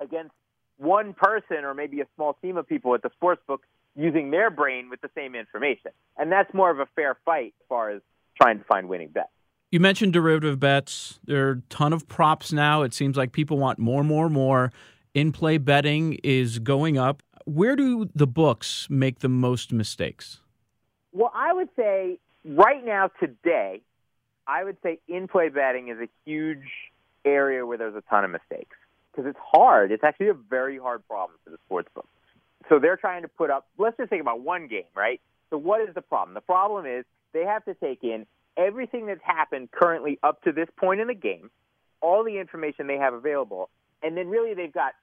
against 0.00 0.32
one 0.78 1.14
person 1.14 1.58
or 1.64 1.74
maybe 1.74 2.00
a 2.00 2.06
small 2.16 2.36
team 2.42 2.56
of 2.56 2.66
people 2.66 2.94
at 2.94 3.02
the 3.02 3.10
sports 3.10 3.42
book 3.46 3.62
using 3.94 4.30
their 4.30 4.50
brain 4.50 4.88
with 4.90 5.00
the 5.00 5.10
same 5.14 5.34
information. 5.34 5.92
And 6.16 6.30
that's 6.30 6.52
more 6.54 6.70
of 6.70 6.78
a 6.78 6.86
fair 6.96 7.16
fight 7.24 7.54
as 7.60 7.66
far 7.68 7.90
as 7.90 8.02
trying 8.40 8.58
to 8.58 8.64
find 8.64 8.88
winning 8.88 9.08
bets. 9.08 9.28
You 9.70 9.80
mentioned 9.80 10.12
derivative 10.12 10.60
bets. 10.60 11.18
There 11.24 11.48
are 11.48 11.52
a 11.52 11.60
ton 11.70 11.92
of 11.92 12.06
props 12.06 12.52
now. 12.52 12.82
It 12.82 12.92
seems 12.92 13.16
like 13.16 13.32
people 13.32 13.58
want 13.58 13.78
more, 13.78 14.04
more, 14.04 14.28
more. 14.28 14.72
In 15.14 15.32
play 15.32 15.58
betting 15.58 16.18
is 16.22 16.58
going 16.58 16.98
up. 16.98 17.22
Where 17.44 17.76
do 17.76 18.08
the 18.14 18.26
books 18.26 18.86
make 18.90 19.20
the 19.20 19.28
most 19.28 19.72
mistakes? 19.72 20.40
Well, 21.12 21.32
I 21.34 21.52
would 21.52 21.68
say 21.76 22.18
right 22.44 22.84
now, 22.84 23.10
today, 23.20 23.82
I 24.46 24.64
would 24.64 24.76
say 24.82 25.00
in 25.08 25.28
play 25.28 25.48
betting 25.48 25.88
is 25.88 25.98
a 25.98 26.08
huge 26.24 26.68
area 27.24 27.64
where 27.64 27.78
there's 27.78 27.94
a 27.94 28.02
ton 28.10 28.24
of 28.24 28.30
mistakes 28.30 28.76
because 29.10 29.28
it's 29.28 29.38
hard. 29.42 29.92
It's 29.92 30.04
actually 30.04 30.28
a 30.28 30.34
very 30.34 30.78
hard 30.78 31.06
problem 31.06 31.38
for 31.44 31.50
the 31.50 31.58
sports 31.64 31.88
book. 31.94 32.08
So 32.72 32.78
they're 32.78 32.96
trying 32.96 33.20
to 33.20 33.28
put 33.28 33.50
up, 33.50 33.68
let's 33.76 33.98
just 33.98 34.08
think 34.08 34.22
about 34.22 34.40
one 34.40 34.66
game, 34.66 34.86
right? 34.96 35.20
So 35.50 35.58
what 35.58 35.86
is 35.86 35.94
the 35.94 36.00
problem? 36.00 36.32
The 36.32 36.40
problem 36.40 36.86
is 36.86 37.04
they 37.34 37.44
have 37.44 37.62
to 37.66 37.74
take 37.74 38.02
in 38.02 38.24
everything 38.56 39.04
that's 39.04 39.20
happened 39.22 39.70
currently 39.72 40.18
up 40.22 40.42
to 40.44 40.52
this 40.52 40.68
point 40.78 41.02
in 41.02 41.08
the 41.08 41.14
game, 41.14 41.50
all 42.00 42.24
the 42.24 42.38
information 42.38 42.86
they 42.86 42.96
have 42.96 43.12
available, 43.12 43.68
and 44.02 44.16
then 44.16 44.28
really 44.28 44.54
they've 44.54 44.72
got 44.72 44.94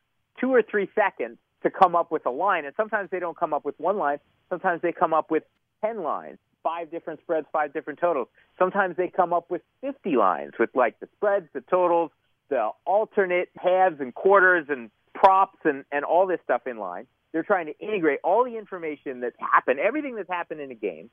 two 0.41 0.51
or 0.51 0.63
three 0.63 0.89
seconds 0.95 1.37
to 1.61 1.69
come 1.69 1.95
up 1.95 2.11
with 2.11 2.25
a 2.25 2.31
line. 2.31 2.65
And 2.65 2.73
sometimes 2.75 3.11
they 3.11 3.19
don't 3.19 3.37
come 3.37 3.53
up 3.53 3.65
with 3.65 3.79
one 3.79 3.99
line. 3.99 4.17
Sometimes 4.49 4.81
they 4.81 4.91
come 4.91 5.13
up 5.13 5.29
with 5.29 5.43
10 5.85 6.01
lines, 6.01 6.39
five 6.63 6.89
different 6.89 7.19
spreads, 7.19 7.45
five 7.53 7.71
different 7.71 7.99
totals. 7.99 8.29
Sometimes 8.57 8.97
they 8.97 9.09
come 9.09 9.31
up 9.31 9.51
with 9.51 9.61
50 9.81 10.15
lines 10.15 10.53
with 10.59 10.71
like 10.73 10.99
the 11.01 11.07
spreads, 11.17 11.45
the 11.53 11.61
totals, 11.61 12.09
the 12.49 12.69
alternate 12.87 13.49
halves 13.57 13.99
and 13.99 14.11
quarters 14.15 14.65
and 14.69 14.89
props 15.13 15.59
and, 15.65 15.85
and 15.91 16.03
all 16.03 16.25
this 16.25 16.39
stuff 16.43 16.65
in 16.65 16.79
line. 16.79 17.05
They're 17.31 17.43
trying 17.43 17.67
to 17.67 17.77
integrate 17.79 18.19
all 18.23 18.43
the 18.43 18.57
information 18.57 19.19
that's 19.19 19.35
happened, 19.39 19.79
everything 19.79 20.15
that's 20.15 20.29
happened 20.29 20.61
in 20.61 20.71
a 20.71 20.75
game, 20.75 21.09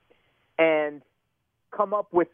and 0.58 1.02
come 1.70 1.92
up 1.92 2.12
with 2.12 2.28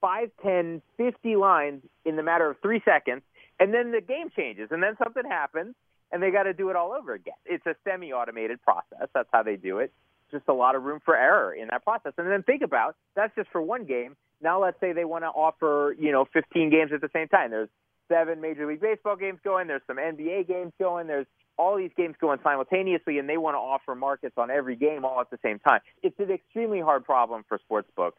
five, 0.00 0.30
ten, 0.42 0.82
fifty 0.96 1.36
lines 1.36 1.82
in 2.04 2.16
the 2.16 2.22
matter 2.22 2.48
of 2.50 2.56
three 2.60 2.82
seconds. 2.84 3.22
And 3.58 3.74
then 3.74 3.92
the 3.92 4.00
game 4.00 4.30
changes, 4.34 4.68
and 4.70 4.82
then 4.82 4.96
something 5.02 5.22
happens, 5.28 5.74
and 6.10 6.22
they 6.22 6.30
got 6.30 6.44
to 6.44 6.54
do 6.54 6.70
it 6.70 6.76
all 6.76 6.92
over 6.92 7.12
again. 7.12 7.34
It's 7.44 7.64
a 7.66 7.76
semi 7.84 8.12
automated 8.12 8.62
process. 8.62 9.08
That's 9.14 9.28
how 9.32 9.42
they 9.42 9.56
do 9.56 9.78
it. 9.78 9.92
Just 10.30 10.44
a 10.48 10.52
lot 10.52 10.74
of 10.74 10.82
room 10.82 11.00
for 11.04 11.16
error 11.16 11.52
in 11.52 11.68
that 11.68 11.84
process. 11.84 12.12
And 12.16 12.30
then 12.30 12.42
think 12.42 12.62
about 12.62 12.96
that's 13.14 13.34
just 13.36 13.50
for 13.50 13.60
one 13.60 13.84
game. 13.84 14.16
Now 14.42 14.62
let's 14.62 14.80
say 14.80 14.92
they 14.92 15.04
want 15.04 15.24
to 15.24 15.28
offer, 15.28 15.94
you 15.98 16.10
know, 16.12 16.26
15 16.32 16.70
games 16.70 16.92
at 16.94 17.00
the 17.00 17.10
same 17.12 17.28
time. 17.28 17.50
There's 17.50 17.68
seven 18.08 18.40
Major 18.40 18.66
League 18.66 18.80
Baseball 18.80 19.16
games 19.16 19.38
going. 19.44 19.66
There's 19.66 19.82
some 19.86 19.96
NBA 19.96 20.48
games 20.48 20.72
going. 20.78 21.06
There's 21.06 21.26
all 21.56 21.76
these 21.76 21.90
games 21.96 22.16
going 22.20 22.38
simultaneously, 22.42 23.18
and 23.18 23.28
they 23.28 23.36
want 23.36 23.54
to 23.54 23.58
offer 23.58 23.94
markets 23.94 24.34
on 24.36 24.50
every 24.50 24.76
game 24.76 25.04
all 25.04 25.20
at 25.20 25.30
the 25.30 25.38
same 25.42 25.58
time. 25.58 25.80
It's 26.02 26.18
an 26.18 26.30
extremely 26.30 26.80
hard 26.80 27.04
problem 27.04 27.44
for 27.48 27.58
sportsbooks. 27.70 28.12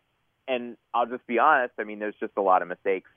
And 0.48 0.76
I'll 0.94 1.06
just 1.06 1.26
be 1.28 1.40
honest. 1.40 1.74
I 1.80 1.84
mean, 1.84 2.00
there's 2.00 2.16
just 2.20 2.34
a 2.38 2.42
lot 2.42 2.62
of 2.62 2.68
mistakes 2.68 3.10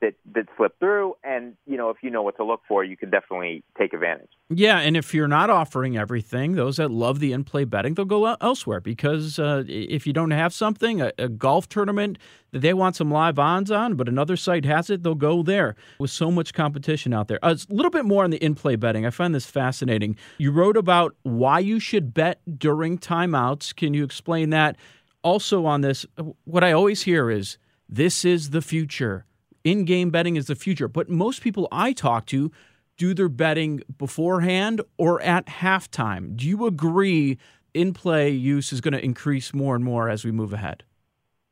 that 0.00 0.14
that 0.34 0.46
slip 0.56 0.78
through. 0.78 1.16
And 1.24 1.54
you 1.66 1.76
know 1.76 1.90
if 1.90 1.98
you 2.02 2.10
know 2.10 2.22
what 2.22 2.36
to 2.36 2.44
look 2.44 2.62
for 2.68 2.84
you 2.84 2.96
can 2.96 3.10
definitely 3.10 3.62
take 3.76 3.92
advantage. 3.92 4.30
Yeah 4.48 4.78
and 4.78 4.96
if 4.96 5.12
you're 5.14 5.28
not 5.28 5.50
offering 5.50 5.96
everything 5.96 6.52
those 6.52 6.76
that 6.76 6.90
love 6.90 7.20
the 7.20 7.32
in-play 7.32 7.64
betting 7.64 7.94
they'll 7.94 8.04
go 8.04 8.34
elsewhere 8.40 8.80
because 8.80 9.38
uh, 9.38 9.64
if 9.66 10.06
you 10.06 10.12
don't 10.12 10.30
have 10.30 10.52
something 10.52 11.00
a, 11.00 11.12
a, 11.18 11.28
golf 11.28 11.68
tournament 11.68 12.18
that 12.52 12.60
they 12.60 12.72
want 12.72 12.96
some 12.96 13.10
live 13.10 13.38
odds 13.38 13.70
on 13.70 13.94
but 13.94 14.08
another 14.08 14.36
site 14.36 14.64
has 14.64 14.90
it 14.90 15.02
they'll 15.02 15.14
go 15.14 15.42
there 15.42 15.76
with 15.98 16.10
so 16.10 16.30
much 16.30 16.52
competition 16.54 17.12
out 17.12 17.28
there. 17.28 17.38
Uh, 17.42 17.56
a 17.68 17.74
little 17.74 17.90
bit 17.90 18.04
more 18.04 18.24
on 18.24 18.30
the 18.30 18.38
in-play 18.38 18.76
betting. 18.76 19.06
I 19.06 19.10
find 19.10 19.34
this 19.34 19.46
fascinating. 19.46 20.16
You 20.38 20.50
wrote 20.50 20.76
about 20.76 21.14
why 21.22 21.58
you 21.58 21.80
should 21.80 22.14
bet 22.14 22.40
during 22.58 22.98
timeouts. 22.98 23.74
Can 23.74 23.94
you 23.94 24.04
explain 24.04 24.50
that? 24.50 24.76
Also 25.22 25.66
on 25.66 25.80
this 25.80 26.06
what 26.44 26.62
i 26.62 26.72
always 26.72 27.02
hear 27.02 27.30
is 27.30 27.58
this 27.88 28.24
is 28.24 28.50
the 28.50 28.62
future 28.62 29.24
in 29.70 29.84
game 29.84 30.10
betting 30.10 30.36
is 30.36 30.46
the 30.46 30.54
future. 30.54 30.88
But 30.88 31.10
most 31.10 31.42
people 31.42 31.68
I 31.70 31.92
talk 31.92 32.26
to 32.26 32.50
do 32.96 33.14
their 33.14 33.28
betting 33.28 33.82
beforehand 33.98 34.80
or 34.96 35.20
at 35.22 35.46
halftime. 35.46 36.36
Do 36.36 36.48
you 36.48 36.66
agree 36.66 37.38
in 37.74 37.92
play 37.92 38.30
use 38.30 38.72
is 38.72 38.80
going 38.80 38.92
to 38.92 39.04
increase 39.04 39.52
more 39.52 39.76
and 39.76 39.84
more 39.84 40.08
as 40.08 40.24
we 40.24 40.32
move 40.32 40.52
ahead? 40.52 40.84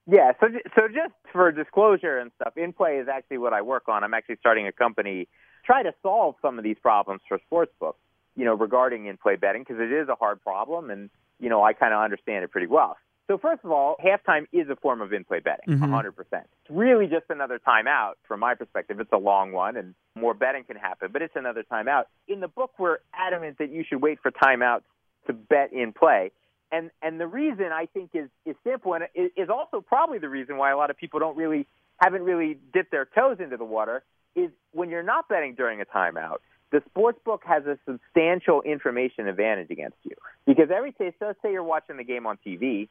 Yeah, 0.09 0.33
so 0.41 0.47
so 0.77 0.87
just 0.89 1.15
for 1.33 1.51
disclosure 1.51 2.19
and 2.19 2.31
stuff, 2.41 2.57
in 2.57 2.73
play 2.73 2.99
is 2.99 3.09
actually 3.09 3.39
what 3.39 3.53
I 3.53 3.63
work 3.63 3.89
on. 3.89 4.05
I'm 4.05 4.15
actually 4.15 4.37
starting 4.41 4.67
a 4.67 4.73
company 4.73 5.29
try 5.65 5.83
to 5.83 5.93
solve 6.01 6.37
some 6.41 6.59
of 6.59 6.65
these 6.65 6.77
problems 6.81 7.21
for 7.29 7.41
sportsbooks, 7.51 7.97
you 8.37 8.45
know, 8.45 8.55
regarding 8.55 9.07
in 9.07 9.17
play 9.17 9.35
betting 9.35 9.63
because 9.63 9.81
it 9.81 9.93
is 9.93 10.09
a 10.09 10.15
hard 10.15 10.41
problem 10.43 10.91
and 10.91 11.11
you 11.39 11.51
know, 11.51 11.63
I 11.63 11.75
kind 11.75 11.93
of 11.93 12.01
understand 12.01 12.45
it 12.45 12.51
pretty 12.51 12.67
well. 12.67 12.97
So 13.29 13.39
first 13.39 13.65
of 13.65 13.73
all, 13.73 13.97
halftime 14.05 14.47
is 14.53 14.69
a 14.69 14.77
form 14.77 15.01
of 15.01 15.13
in-play 15.13 15.41
betting, 15.41 15.79
mm-hmm. 15.79 15.93
100%. 15.93 16.13
It's 16.31 16.45
really 16.71 17.07
just 17.07 17.25
another 17.29 17.59
timeout 17.59 18.13
from 18.29 18.41
my 18.41 18.55
perspective. 18.55 19.01
It's 19.01 19.13
a 19.13 19.19
long 19.19 19.53
one 19.53 19.77
and 19.77 19.95
more 20.15 20.33
betting 20.33 20.65
can 20.65 20.77
happen, 20.77 21.11
but 21.13 21.23
it's 21.23 21.35
another 21.35 21.65
timeout. 21.71 22.05
In 22.29 22.41
the 22.41 22.49
book, 22.49 22.73
we're 22.79 22.99
adamant 23.13 23.59
that 23.59 23.71
you 23.71 23.85
should 23.89 24.01
wait 24.01 24.21
for 24.23 24.31
timeouts 24.31 24.85
to 25.27 25.33
bet 25.33 25.73
in 25.73 25.93
play. 25.93 26.31
And 26.73 26.91
and 27.01 27.21
the 27.21 27.27
reason 27.27 27.67
I 27.73 27.87
think 27.87 28.11
is 28.15 28.29
is 28.45 28.57
simple 28.65 28.95
and 28.95 29.05
is 29.15 29.49
also 29.49 29.81
probably 29.81 30.19
the 30.19 30.29
reason 30.29 30.57
why 30.57 30.73
a 30.73 30.77
lot 30.77 30.91
of 30.91 30.97
people 30.97 31.21
don't 31.21 31.37
really 31.37 31.67
haven't 31.99 32.23
really 32.23 32.59
dipped 32.73 32.91
their 32.91 33.05
toes 33.07 33.39
into 33.41 33.57
the 33.57 33.65
water 33.65 34.03
is 34.35 34.51
when 34.73 34.91
you're 34.91 35.05
not 35.05 35.29
betting 35.29 35.55
during 35.55 35.81
a 35.81 35.85
timeout, 35.85 36.39
the 36.73 36.83
sports 36.89 37.19
book 37.25 37.43
has 37.47 37.65
a 37.67 37.79
substantial 37.87 38.63
information 38.63 39.29
advantage 39.29 39.71
against 39.71 39.97
you 40.03 40.17
because 40.45 40.69
every 40.75 40.91
day, 40.93 41.15
so 41.19 41.27
let's 41.27 41.41
say 41.41 41.53
you're 41.53 41.63
watching 41.63 41.97
the 41.97 42.05
game 42.05 42.27
on 42.27 42.37
TV 42.45 42.89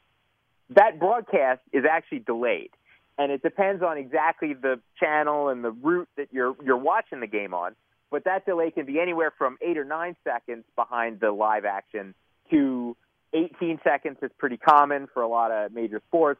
that 0.69 0.99
broadcast 0.99 1.61
is 1.71 1.83
actually 1.89 2.19
delayed, 2.19 2.71
and 3.17 3.31
it 3.31 3.41
depends 3.41 3.83
on 3.83 3.97
exactly 3.97 4.53
the 4.53 4.79
channel 4.99 5.49
and 5.49 5.63
the 5.63 5.71
route 5.71 6.09
that 6.17 6.29
you're 6.31 6.55
you're 6.63 6.77
watching 6.77 7.19
the 7.19 7.27
game 7.27 7.53
on. 7.53 7.75
But 8.11 8.23
that 8.25 8.45
delay 8.45 8.71
can 8.71 8.85
be 8.85 8.99
anywhere 8.99 9.33
from 9.37 9.57
eight 9.61 9.77
or 9.77 9.83
nine 9.83 10.15
seconds 10.23 10.63
behind 10.75 11.19
the 11.19 11.31
live 11.31 11.65
action 11.65 12.13
to 12.51 12.95
18 13.33 13.79
seconds 13.83 14.17
is 14.21 14.31
pretty 14.37 14.57
common 14.57 15.07
for 15.13 15.21
a 15.21 15.27
lot 15.27 15.51
of 15.51 15.71
major 15.73 16.01
sports. 16.07 16.39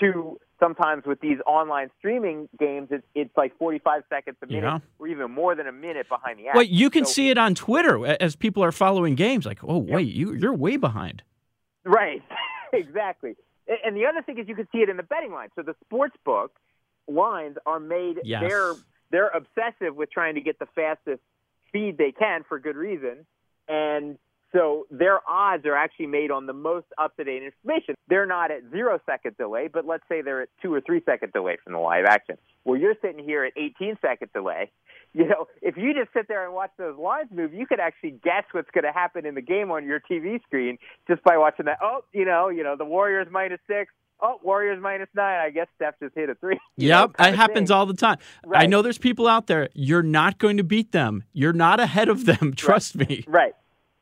To 0.00 0.38
sometimes 0.60 1.04
with 1.06 1.20
these 1.20 1.38
online 1.46 1.90
streaming 1.98 2.50
games, 2.58 2.88
it's, 2.90 3.06
it's 3.14 3.34
like 3.34 3.56
45 3.58 4.02
seconds 4.10 4.36
a 4.42 4.46
minute, 4.46 4.62
yeah. 4.62 4.78
or 4.98 5.08
even 5.08 5.30
more 5.30 5.54
than 5.54 5.66
a 5.66 5.72
minute 5.72 6.06
behind 6.08 6.38
the 6.38 6.48
action. 6.48 6.58
Well, 6.58 6.66
you 6.66 6.90
can 6.90 7.06
so, 7.06 7.12
see 7.12 7.30
it 7.30 7.38
on 7.38 7.54
Twitter 7.54 8.06
as 8.20 8.36
people 8.36 8.62
are 8.62 8.72
following 8.72 9.14
games. 9.14 9.46
Like, 9.46 9.64
oh 9.64 9.78
wait, 9.78 10.08
you 10.08 10.34
you're 10.34 10.54
way 10.54 10.76
behind. 10.76 11.22
Right, 11.84 12.22
exactly. 12.74 13.36
And 13.84 13.96
the 13.96 14.06
other 14.06 14.22
thing 14.22 14.38
is 14.38 14.48
you 14.48 14.54
can 14.54 14.68
see 14.72 14.78
it 14.78 14.88
in 14.88 14.96
the 14.96 15.02
betting 15.02 15.32
line. 15.32 15.48
So 15.56 15.62
the 15.62 15.74
sports 15.84 16.16
book 16.24 16.52
lines 17.08 17.56
are 17.66 17.80
made 17.80 18.20
yes. 18.24 18.42
they're 18.46 18.74
they're 19.10 19.28
obsessive 19.28 19.94
with 19.94 20.10
trying 20.10 20.34
to 20.34 20.40
get 20.40 20.58
the 20.58 20.66
fastest 20.74 21.20
speed 21.68 21.98
they 21.98 22.12
can 22.12 22.44
for 22.48 22.58
good 22.58 22.76
reason. 22.76 23.26
And 23.68 24.18
so 24.52 24.86
their 24.90 25.20
odds 25.28 25.66
are 25.66 25.74
actually 25.74 26.06
made 26.06 26.30
on 26.30 26.46
the 26.46 26.52
most 26.52 26.86
up 26.98 27.16
to 27.16 27.24
date 27.24 27.42
information. 27.42 27.94
They're 28.08 28.26
not 28.26 28.50
at 28.50 28.62
zero 28.70 29.00
second 29.04 29.36
delay, 29.36 29.68
but 29.72 29.86
let's 29.86 30.04
say 30.08 30.22
they're 30.22 30.42
at 30.42 30.48
two 30.62 30.72
or 30.72 30.80
three 30.80 31.02
second 31.04 31.32
delay 31.32 31.56
from 31.62 31.72
the 31.72 31.78
live 31.78 32.04
action. 32.08 32.36
Well, 32.64 32.78
you're 32.78 32.94
sitting 33.02 33.24
here 33.24 33.44
at 33.44 33.52
18 33.56 33.98
second 34.00 34.30
delay. 34.32 34.70
You 35.14 35.26
know, 35.28 35.46
if 35.62 35.76
you 35.76 35.94
just 35.94 36.12
sit 36.12 36.28
there 36.28 36.44
and 36.44 36.54
watch 36.54 36.70
those 36.78 36.98
lines 36.98 37.28
move, 37.32 37.54
you 37.54 37.66
could 37.66 37.80
actually 37.80 38.18
guess 38.22 38.44
what's 38.52 38.70
going 38.72 38.84
to 38.84 38.92
happen 38.92 39.24
in 39.24 39.34
the 39.34 39.40
game 39.40 39.70
on 39.70 39.86
your 39.86 40.00
TV 40.00 40.42
screen 40.42 40.78
just 41.08 41.22
by 41.24 41.38
watching 41.38 41.66
that. 41.66 41.78
Oh, 41.82 42.04
you 42.12 42.24
know, 42.24 42.48
you 42.48 42.62
know, 42.62 42.76
the 42.76 42.84
Warriors 42.84 43.26
minus 43.30 43.60
six. 43.66 43.92
Oh, 44.20 44.38
Warriors 44.42 44.78
minus 44.82 45.08
nine. 45.14 45.40
I 45.40 45.50
guess 45.50 45.66
Steph 45.76 45.94
just 46.02 46.14
hit 46.14 46.30
a 46.30 46.34
three. 46.34 46.58
Yep, 46.78 47.12
it 47.18 47.34
happens 47.34 47.70
all 47.70 47.86
the 47.86 47.94
time. 47.94 48.18
Right. 48.44 48.64
I 48.64 48.66
know 48.66 48.82
there's 48.82 48.98
people 48.98 49.26
out 49.26 49.46
there. 49.46 49.70
You're 49.72 50.02
not 50.02 50.38
going 50.38 50.58
to 50.58 50.64
beat 50.64 50.92
them. 50.92 51.24
You're 51.32 51.54
not 51.54 51.80
ahead 51.80 52.10
of 52.10 52.26
them. 52.26 52.52
Trust 52.56 52.96
right. 52.96 53.08
me. 53.08 53.24
Right. 53.26 53.54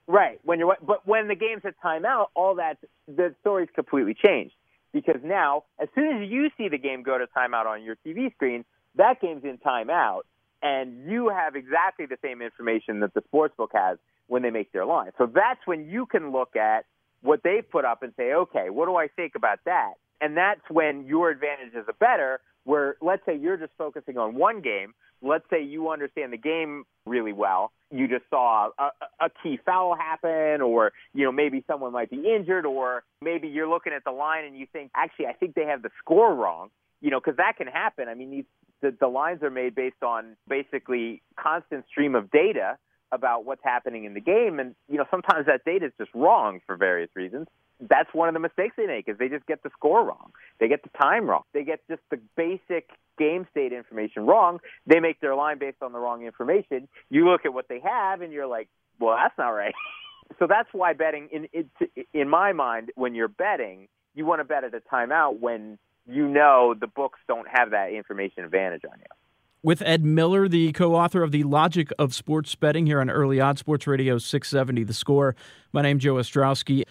Right. 0.07 0.39
When 0.45 0.59
you're, 0.59 0.77
but 0.83 1.07
when 1.07 1.29
the 1.29 1.35
game's 1.35 1.63
at 1.65 1.75
timeout, 1.83 2.27
all 2.35 2.57
that 2.57 2.79
the 3.09 3.35
story's 3.41 3.71
completely 3.75 4.15
changed. 4.15 4.55
because 4.95 5.21
now, 5.25 5.65
as 5.79 5.89
soon 5.95 6.23
as 6.23 6.31
you 6.31 6.49
see 6.57 6.69
the 6.69 6.79
game 6.79 7.03
go 7.03 7.19
to 7.19 7.27
timeout 7.37 7.67
on 7.67 7.83
your 7.83 7.97
TV 8.07 8.33
screen, 8.33 8.65
that 8.95 9.21
game's 9.21 9.45
in 9.45 9.59
timeout, 9.59 10.21
and 10.63 11.11
you 11.11 11.29
have 11.29 11.57
exactly 11.57 12.07
the 12.07 12.17
same 12.23 12.41
information 12.41 13.01
that 13.01 13.13
the 13.13 13.23
sportsbook 13.23 13.71
has 13.75 13.99
when 14.29 14.43
they 14.43 14.51
make 14.51 14.73
their 14.73 14.87
line. 14.87 15.11
So 15.19 15.27
that's 15.27 15.61
when 15.67 15.91
you 15.91 16.07
can 16.07 16.31
look 16.33 16.57
at 16.57 16.87
what 17.21 17.43
they've 17.43 17.69
put 17.69 17.85
up 17.85 18.03
and 18.03 18.13
say, 18.17 18.33
okay, 18.33 18.71
what 18.71 18.87
do 18.87 18.95
I 18.97 19.09
think 19.09 19.35
about 19.35 19.59
that? 19.67 19.95
And 20.21 20.37
that's 20.37 20.63
when 20.71 21.07
your 21.07 21.31
advantage 21.31 21.65
advantages 21.65 21.89
are 21.89 21.95
better. 21.99 22.41
Where 22.65 22.97
let's 23.03 23.23
say 23.27 23.37
you're 23.37 23.59
just 23.59 23.73
focusing 23.77 24.17
on 24.17 24.37
one 24.37 24.63
game. 24.63 24.95
Let's 25.21 25.45
say 25.51 25.63
you 25.63 25.91
understand 25.91 26.33
the 26.33 26.39
game 26.39 26.85
really 27.07 27.33
well. 27.33 27.73
You 27.91 28.09
just 28.09 28.25
saw 28.31 28.71
a, 28.79 28.91
a 29.21 29.29
key 29.43 29.59
foul 29.65 29.95
happen, 29.95 30.63
or 30.63 30.93
you 31.13 31.25
know 31.25 31.33
maybe 31.33 31.63
someone 31.67 31.93
might 31.93 32.11
be 32.11 32.25
injured, 32.35 32.65
or 32.65 33.05
maybe 33.21 33.49
you're 33.49 33.69
looking 33.69 33.93
at 33.93 34.03
the 34.05 34.13
line 34.13 34.45
and 34.45 34.57
you 34.57 34.67
think, 34.73 34.91
actually, 34.97 35.27
I 35.27 35.35
think 35.35 35.55
they 35.55 35.67
have 35.67 35.83
the 35.83 35.91
score 35.99 36.35
wrong. 36.35 36.71
You 37.03 37.11
know, 37.11 37.21
because 37.21 37.37
that 37.37 37.59
can 37.59 37.67
happen. 37.67 38.09
I 38.09 38.15
mean, 38.15 38.31
these 38.31 38.45
the, 38.81 38.97
the 38.99 39.09
lines 39.09 39.43
are 39.43 39.51
made 39.51 39.75
based 39.75 40.03
on 40.03 40.37
basically 40.49 41.21
constant 41.37 41.85
stream 41.91 42.15
of 42.15 42.31
data 42.31 42.79
about 43.13 43.45
what's 43.45 43.63
happening 43.63 44.05
in 44.05 44.15
the 44.15 44.21
game, 44.21 44.59
and 44.59 44.75
you 44.89 44.97
know 44.97 45.05
sometimes 45.11 45.47
that 45.47 45.67
data 45.67 45.87
is 45.87 45.93
just 45.99 46.11
wrong 46.15 46.61
for 46.67 46.77
various 46.77 47.11
reasons 47.15 47.47
that's 47.89 48.13
one 48.13 48.29
of 48.29 48.35
the 48.35 48.41
mistakes 48.41 48.75
they 48.77 48.87
make 48.87 49.09
is 49.09 49.19
they 49.19 49.29
just 49.29 49.47
get 49.47 49.63
the 49.63 49.71
score 49.77 50.05
wrong. 50.05 50.33
They 50.61 50.69
get 50.69 50.83
the 50.83 50.91
time 50.99 51.29
wrong. 51.29 51.43
They 51.53 51.65
get 51.65 51.81
just 51.89 52.03
the 52.11 52.19
basic 52.37 52.91
game 53.19 53.47
state 53.51 53.73
information 53.73 54.27
wrong. 54.27 54.59
They 54.87 55.01
make 55.01 55.21
their 55.21 55.35
line 55.35 55.59
based 55.59 55.83
on 55.83 55.93
the 55.93 55.99
wrong 55.99 56.25
information. 56.25 56.89
You 57.11 57.29
look 57.29 57.45
at 57.45 57.53
what 57.53 57.69
they 57.69 57.81
have 57.81 58.21
and 58.21 58.33
you're 58.33 58.47
like, 58.47 58.69
well, 58.99 59.17
that's 59.17 59.37
not 59.39 59.51
right. 59.51 59.75
so 60.39 60.47
that's 60.47 60.69
why 60.73 60.93
betting 60.93 61.29
in 61.33 61.49
in 62.13 62.29
my 62.29 62.53
mind 62.53 62.91
when 62.95 63.15
you're 63.15 63.29
betting, 63.29 63.89
you 64.15 64.25
want 64.25 64.41
to 64.41 64.45
bet 64.45 64.65
at 64.65 64.75
a 64.75 64.81
timeout 64.81 65.41
when 65.41 65.79
you 66.07 66.29
know 66.29 66.75
the 66.79 66.87
books 66.87 67.19
don't 67.29 67.49
have 67.49 67.71
that 67.71 67.93
information 67.93 68.45
advantage 68.45 68.83
on 68.85 68.99
you. 68.99 69.07
With 69.63 69.81
Ed 69.81 70.05
Miller, 70.05 70.47
the 70.47 70.73
co 70.73 70.95
author 70.95 71.23
of 71.23 71.33
The 71.33 71.43
Logic 71.43 71.89
of 71.99 72.15
Sports 72.15 72.55
Betting 72.55 72.85
here 72.85 73.01
on 73.01 73.09
Early 73.09 73.41
Odds 73.41 73.61
Sports 73.61 73.87
Radio 73.87 74.19
670 74.19 74.85
The 74.85 74.93
Score. 74.93 75.35
My 75.73 75.81
name's 75.81 76.03
Joe 76.03 76.17
Ostrowski. 76.17 76.85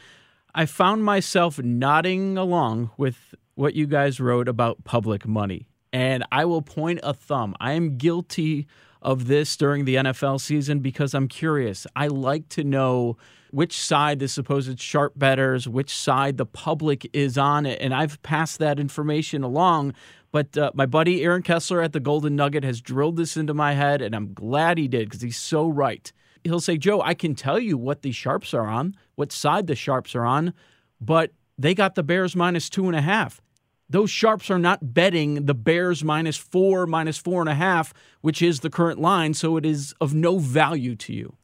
I 0.56 0.66
found 0.68 1.04
myself 1.04 1.58
nodding 1.60 2.38
along 2.38 2.92
with 2.98 3.34
what 3.56 3.74
you 3.74 3.88
guys 3.88 4.20
wrote 4.20 4.48
about 4.48 4.84
public 4.84 5.28
money. 5.28 5.68
And 5.92 6.24
I 6.32 6.46
will 6.46 6.62
point 6.62 7.00
a 7.04 7.14
thumb. 7.14 7.56
I 7.60 7.74
am 7.74 7.98
guilty 7.98 8.68
of 9.02 9.28
this 9.28 9.56
during 9.58 9.86
the 9.86 9.96
NFL 9.96 10.40
season 10.42 10.80
because 10.80 11.14
I'm 11.14 11.28
curious. 11.28 11.86
I 11.96 12.08
like 12.08 12.50
to 12.50 12.64
know 12.64 13.18
which 13.52 13.80
side 13.80 14.20
the 14.20 14.28
supposed 14.28 14.80
sharp 14.80 15.14
betters, 15.16 15.68
which 15.68 15.96
side 15.96 16.38
the 16.38 16.46
public 16.46 17.10
is 17.14 17.38
on 17.38 17.66
it. 17.66 17.80
And 17.82 17.94
I've 17.94 18.22
passed 18.24 18.60
that 18.60 18.80
information 18.80 19.44
along. 19.44 19.94
But 20.32 20.58
uh, 20.58 20.72
my 20.74 20.88
buddy 20.88 21.24
Aaron 21.24 21.44
Kessler 21.44 21.82
at 21.82 21.94
the 21.94 22.00
Golden 22.00 22.36
Nugget 22.36 22.64
has 22.64 22.82
drilled 22.82 23.18
this 23.18 23.38
into 23.38 23.54
my 23.54 23.74
head, 23.74 24.02
and 24.02 24.16
I'm 24.16 24.34
glad 24.34 24.80
he 24.80 24.88
did 24.88 25.08
because 25.08 25.22
he's 25.22 25.38
so 25.38 25.68
right 25.68 26.12
he'll 26.44 26.60
say, 26.60 26.78
Joe, 26.78 27.02
I 27.02 27.14
can 27.14 27.36
tell 27.36 27.60
you 27.60 27.78
what 27.78 28.02
the 28.02 28.12
sharps 28.12 28.54
are 28.54 28.68
on, 28.68 28.96
what 29.16 29.32
side 29.32 29.68
the 29.68 29.76
sharps 29.76 30.16
are 30.16 30.26
on, 30.26 30.54
but 31.00 31.32
they 31.58 31.74
got 31.74 31.96
the 31.96 32.04
Bears 32.04 32.36
minus 32.36 32.70
two 32.70 32.88
and 32.88 32.96
a 32.96 33.02
half. 33.02 33.42
Those 33.90 34.10
sharps 34.10 34.50
are 34.50 34.60
not 34.60 34.94
betting 34.94 35.46
the 35.46 35.54
Bears 35.54 36.04
minus 36.04 36.38
four, 36.38 36.88
minus 36.88 37.18
four 37.18 37.42
and 37.42 37.50
a 37.50 37.56
half, 37.56 37.94
which 38.22 38.42
is 38.42 38.62
the 38.62 38.70
current 38.70 39.00
line, 39.00 39.34
so 39.34 39.58
it 39.58 39.66
is 39.66 39.94
of 40.02 40.14
no 40.14 40.40
value 40.40 40.96
to 40.96 41.14
you. 41.14 41.36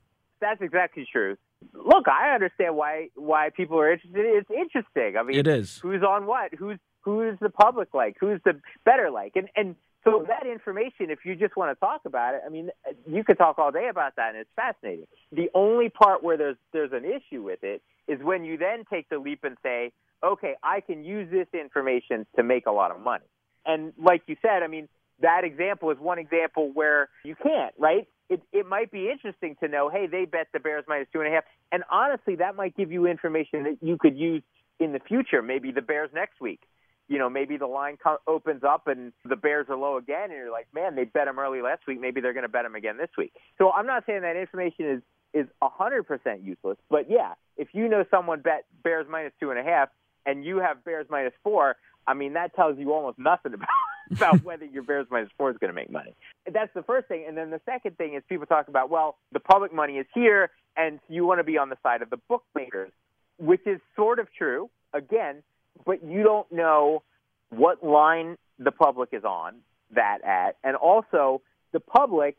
That's 0.41 0.61
exactly 0.61 1.07
true. 1.11 1.37
Look, 1.73 2.07
I 2.07 2.33
understand 2.33 2.75
why 2.75 3.09
why 3.15 3.49
people 3.55 3.77
are 3.79 3.91
interested. 3.91 4.25
It's 4.25 4.49
interesting. 4.49 5.17
I 5.19 5.23
mean, 5.23 5.37
it 5.37 5.47
is. 5.47 5.79
Who's 5.83 6.01
on 6.01 6.25
what? 6.25 6.53
Who's 6.57 6.79
who's 7.01 7.37
the 7.41 7.49
public 7.49 7.93
like? 7.93 8.15
Who's 8.19 8.39
the 8.45 8.59
better 8.85 9.11
like? 9.11 9.33
And 9.35 9.49
and 9.55 9.75
so 10.03 10.25
that 10.27 10.47
information, 10.47 11.09
if 11.09 11.19
you 11.25 11.35
just 11.35 11.57
want 11.57 11.75
to 11.75 11.79
talk 11.79 12.01
about 12.05 12.33
it, 12.35 12.41
I 12.45 12.49
mean, 12.49 12.69
you 13.05 13.23
could 13.23 13.37
talk 13.37 13.59
all 13.59 13.71
day 13.71 13.89
about 13.89 14.15
that, 14.15 14.29
and 14.29 14.37
it's 14.37 14.49
fascinating. 14.55 15.07
The 15.31 15.49
only 15.53 15.89
part 15.89 16.23
where 16.23 16.37
there's 16.37 16.57
there's 16.71 16.91
an 16.93 17.03
issue 17.03 17.41
with 17.41 17.59
it 17.63 17.81
is 18.07 18.19
when 18.21 18.45
you 18.45 18.57
then 18.57 18.83
take 18.91 19.09
the 19.09 19.19
leap 19.19 19.43
and 19.43 19.57
say, 19.61 19.91
okay, 20.23 20.55
I 20.63 20.79
can 20.81 21.03
use 21.03 21.29
this 21.29 21.47
information 21.53 22.25
to 22.37 22.43
make 22.43 22.65
a 22.65 22.71
lot 22.71 22.91
of 22.91 23.01
money. 23.01 23.25
And 23.65 23.93
like 23.97 24.23
you 24.27 24.35
said, 24.41 24.63
I 24.63 24.67
mean, 24.67 24.87
that 25.21 25.43
example 25.43 25.91
is 25.91 25.97
one 25.99 26.17
example 26.17 26.71
where 26.73 27.09
you 27.23 27.35
can't, 27.35 27.73
right? 27.77 28.07
It, 28.29 28.41
it 28.53 28.65
might 28.65 28.91
be 28.91 29.09
interesting 29.09 29.57
to 29.61 29.67
know, 29.67 29.89
hey, 29.89 30.07
they 30.07 30.25
bet 30.25 30.47
the 30.53 30.59
Bears 30.59 30.85
minus 30.87 31.07
two 31.11 31.19
and 31.19 31.27
a 31.27 31.31
half. 31.31 31.43
And 31.71 31.83
honestly, 31.91 32.35
that 32.37 32.55
might 32.55 32.75
give 32.75 32.91
you 32.91 33.05
information 33.05 33.63
that 33.63 33.77
you 33.81 33.97
could 33.99 34.17
use 34.17 34.43
in 34.79 34.93
the 34.93 34.99
future, 34.99 35.41
maybe 35.41 35.71
the 35.71 35.81
Bears 35.81 36.09
next 36.13 36.39
week 36.39 36.61
you 37.09 37.17
know, 37.17 37.29
maybe 37.29 37.57
the 37.57 37.67
line 37.67 37.97
co- 38.01 38.19
opens 38.27 38.63
up 38.63 38.87
and 38.87 39.11
the 39.25 39.35
Bears 39.35 39.65
are 39.67 39.75
low 39.75 39.97
again, 39.97 40.25
and 40.25 40.33
you're 40.33 40.51
like, 40.51 40.67
man, 40.73 40.95
they 40.95 41.03
bet 41.03 41.25
them 41.25 41.39
early 41.39 41.61
last 41.61 41.81
week. 41.87 41.99
Maybe 41.99 42.21
they're 42.21 42.33
going 42.33 42.43
to 42.43 42.49
bet 42.49 42.63
them 42.63 42.75
again 42.75 42.97
this 42.97 43.09
week. 43.17 43.33
So 43.57 43.71
I'm 43.71 43.87
not 43.87 44.05
saying 44.05 44.21
that 44.21 44.37
information 44.37 44.85
is 44.85 45.01
is 45.31 45.45
100% 45.61 46.43
useless, 46.43 46.77
but 46.89 47.07
yeah, 47.07 47.33
if 47.55 47.67
you 47.73 47.87
know 47.87 48.03
someone 48.09 48.41
bet 48.41 48.65
Bears 48.83 49.05
minus 49.07 49.31
two 49.39 49.51
and 49.51 49.59
a 49.59 49.63
half 49.63 49.89
and 50.25 50.43
you 50.43 50.57
have 50.57 50.83
Bears 50.83 51.05
minus 51.07 51.33
four, 51.43 51.75
I 52.07 52.15
mean, 52.15 52.33
that 52.33 52.55
tells 52.55 52.79
you 52.79 52.93
almost 52.93 53.19
nothing 53.19 53.53
about 53.55 53.67
about 54.11 54.43
whether 54.43 54.65
your 54.65 54.83
Bears 54.83 55.07
minus 55.11 55.29
four 55.37 55.51
is 55.51 55.57
going 55.57 55.69
to 55.69 55.75
make 55.75 55.91
money. 55.91 56.15
That's 56.51 56.73
the 56.73 56.83
first 56.83 57.07
thing, 57.07 57.25
and 57.27 57.37
then 57.37 57.49
the 57.49 57.61
second 57.65 57.97
thing 57.97 58.15
is 58.15 58.23
people 58.29 58.45
talk 58.45 58.67
about, 58.67 58.89
well, 58.89 59.17
the 59.31 59.39
public 59.39 59.73
money 59.73 59.97
is 59.97 60.07
here, 60.13 60.49
and 60.77 60.99
you 61.09 61.25
want 61.25 61.39
to 61.39 61.43
be 61.43 61.57
on 61.57 61.69
the 61.69 61.77
side 61.83 62.01
of 62.01 62.09
the 62.09 62.17
bookmakers, 62.27 62.91
which 63.37 63.61
is 63.65 63.79
sort 63.95 64.19
of 64.19 64.27
true. 64.35 64.69
Again, 64.93 65.43
but 65.85 66.03
you 66.03 66.23
don't 66.23 66.51
know 66.51 67.03
what 67.49 67.83
line 67.83 68.37
the 68.57 68.71
public 68.71 69.09
is 69.11 69.23
on 69.23 69.55
that 69.95 70.19
at, 70.23 70.57
and 70.63 70.75
also 70.75 71.41
the 71.71 71.79
public 71.79 72.37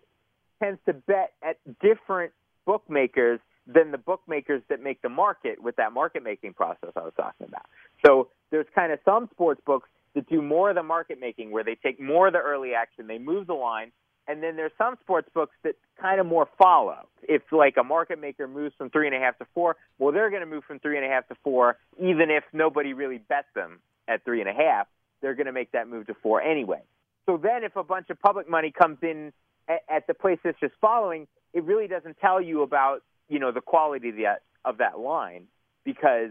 tends 0.63 0.79
to 0.87 0.93
bet 0.93 1.33
at 1.43 1.57
different 1.81 2.33
bookmakers 2.67 3.41
than 3.67 3.91
the 3.91 3.99
bookmakers 3.99 4.63
that 4.69 4.83
make 4.83 5.01
the 5.03 5.09
market 5.09 5.63
with 5.63 5.77
that 5.77 5.93
market 5.93 6.23
making 6.23 6.53
process 6.55 6.91
I 6.97 7.01
was 7.01 7.13
talking 7.17 7.47
about. 7.47 7.67
So 8.05 8.29
there's 8.51 8.67
kind 8.75 8.93
of 8.93 8.99
some 9.05 9.29
sports 9.33 9.61
books 9.65 9.89
that 10.15 10.29
do 10.29 10.43
more 10.43 10.71
of 10.71 10.77
the 10.77 10.83
market 10.83 11.21
making 11.21 11.51
where 11.51 11.65
they 11.65 11.77
take 11.77 12.01
more 12.01 12.27
of 12.27 12.33
the 12.33 12.41
early 12.41 12.75
action, 12.75 13.07
they 13.07 13.19
move 13.19 13.47
the 13.47 13.55
line, 13.55 13.93
and 14.31 14.43
then 14.43 14.55
there's 14.55 14.73
some 14.79 14.97
sports 15.01 15.29
books 15.35 15.57
that 15.65 15.75
kind 16.01 16.21
of 16.21 16.27
more 16.27 16.49
follow. 16.57 17.09
If 17.29 17.43
like 17.51 17.75
a 17.77 17.83
market 17.83 18.21
maker 18.21 18.47
moves 18.47 18.75
from 18.79 18.89
three 18.89 19.09
and 19.09 19.17
a 19.17 19.19
half 19.19 19.37
to 19.39 19.47
four, 19.55 19.77
well, 19.99 20.13
they're 20.13 20.31
going 20.31 20.43
to 20.43 20.47
move 20.47 20.63
from 20.65 20.79
three 20.79 20.97
and 20.97 21.05
a 21.05 21.09
half 21.09 21.27
to 21.29 21.35
four, 21.43 21.77
even 21.99 22.31
if 22.31 22.45
nobody 22.53 22.93
really 22.93 23.19
bets 23.19 23.49
them 23.55 23.81
at 24.07 24.25
three 24.25 24.41
and 24.41 24.49
a 24.49 24.53
half. 24.53 24.87
They're 25.21 25.35
going 25.35 25.47
to 25.47 25.53
make 25.53 25.73
that 25.73 25.89
move 25.89 26.07
to 26.07 26.15
four 26.23 26.41
anyway. 26.41 26.81
So 27.27 27.37
then, 27.37 27.65
if 27.65 27.75
a 27.75 27.83
bunch 27.83 28.09
of 28.11 28.21
public 28.21 28.49
money 28.49 28.73
comes 28.73 28.99
in 29.03 29.33
at, 29.69 29.81
at 29.89 30.07
the 30.07 30.15
place 30.15 30.39
that's 30.45 30.59
just 30.61 30.75
following, 30.81 31.27
it 31.53 31.65
really 31.65 31.89
doesn't 31.89 32.17
tell 32.21 32.41
you 32.41 32.63
about 32.63 33.03
you 33.29 33.39
know 33.41 33.51
the 33.51 33.61
quality 33.61 34.11
of 34.11 34.17
that 34.17 34.43
of 34.65 34.79
that 34.79 34.99
line 34.99 35.47
because 35.85 36.31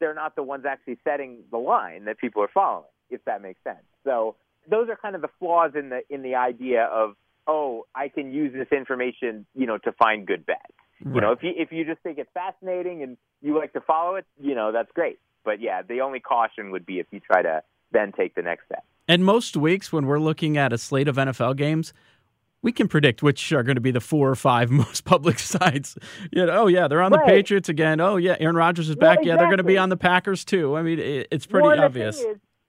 they're 0.00 0.14
not 0.14 0.34
the 0.34 0.42
ones 0.42 0.64
actually 0.68 0.98
setting 1.04 1.38
the 1.50 1.58
line 1.58 2.06
that 2.06 2.18
people 2.18 2.42
are 2.42 2.50
following. 2.52 2.90
If 3.08 3.24
that 3.24 3.40
makes 3.40 3.62
sense. 3.62 3.84
So 4.04 4.34
those 4.68 4.88
are 4.88 4.96
kind 4.96 5.14
of 5.14 5.22
the 5.22 5.30
flaws 5.38 5.72
in 5.74 5.90
the 5.90 6.02
in 6.10 6.22
the 6.22 6.34
idea 6.34 6.84
of 6.84 7.14
oh, 7.46 7.86
I 7.94 8.08
can 8.08 8.32
use 8.32 8.52
this 8.52 8.68
information, 8.76 9.46
you 9.54 9.66
know, 9.66 9.78
to 9.78 9.92
find 9.92 10.26
good 10.26 10.46
bets. 10.46 10.60
Right. 11.02 11.14
You 11.14 11.20
know, 11.20 11.32
if 11.32 11.42
you 11.42 11.52
if 11.56 11.72
you 11.72 11.84
just 11.84 12.00
think 12.02 12.18
it's 12.18 12.30
fascinating 12.32 13.02
and 13.02 13.16
you 13.42 13.56
like 13.56 13.72
to 13.74 13.80
follow 13.80 14.16
it, 14.16 14.26
you 14.40 14.54
know, 14.54 14.72
that's 14.72 14.90
great. 14.92 15.18
But 15.44 15.60
yeah, 15.60 15.82
the 15.82 16.00
only 16.00 16.20
caution 16.20 16.70
would 16.70 16.86
be 16.86 16.98
if 16.98 17.06
you 17.10 17.20
try 17.20 17.42
to 17.42 17.62
then 17.92 18.12
take 18.12 18.34
the 18.34 18.42
next 18.42 18.66
step. 18.66 18.84
And 19.08 19.24
most 19.24 19.56
weeks 19.56 19.92
when 19.92 20.06
we're 20.06 20.18
looking 20.18 20.56
at 20.56 20.72
a 20.72 20.78
slate 20.78 21.06
of 21.06 21.16
NFL 21.16 21.56
games, 21.56 21.92
we 22.62 22.72
can 22.72 22.88
predict 22.88 23.22
which 23.22 23.52
are 23.52 23.62
going 23.62 23.76
to 23.76 23.80
be 23.80 23.92
the 23.92 24.00
four 24.00 24.28
or 24.28 24.34
five 24.34 24.70
most 24.82 25.04
public 25.04 25.38
sides. 25.38 25.96
You 26.32 26.46
know, 26.46 26.62
oh 26.62 26.66
yeah, 26.66 26.88
they're 26.88 27.02
on 27.02 27.12
the 27.12 27.22
Patriots 27.24 27.68
again. 27.68 28.00
Oh 28.00 28.16
yeah, 28.16 28.36
Aaron 28.40 28.56
Rodgers 28.56 28.88
is 28.88 28.96
back. 28.96 29.02
Well, 29.02 29.12
exactly. 29.12 29.28
Yeah, 29.28 29.36
they're 29.36 29.46
going 29.46 29.58
to 29.58 29.64
be 29.64 29.78
on 29.78 29.88
the 29.90 29.96
Packers 29.96 30.44
too. 30.44 30.76
I 30.76 30.82
mean, 30.82 30.98
it's 30.98 31.46
pretty 31.46 31.68
well, 31.68 31.80
obvious. 31.80 32.18
Is, 32.18 32.26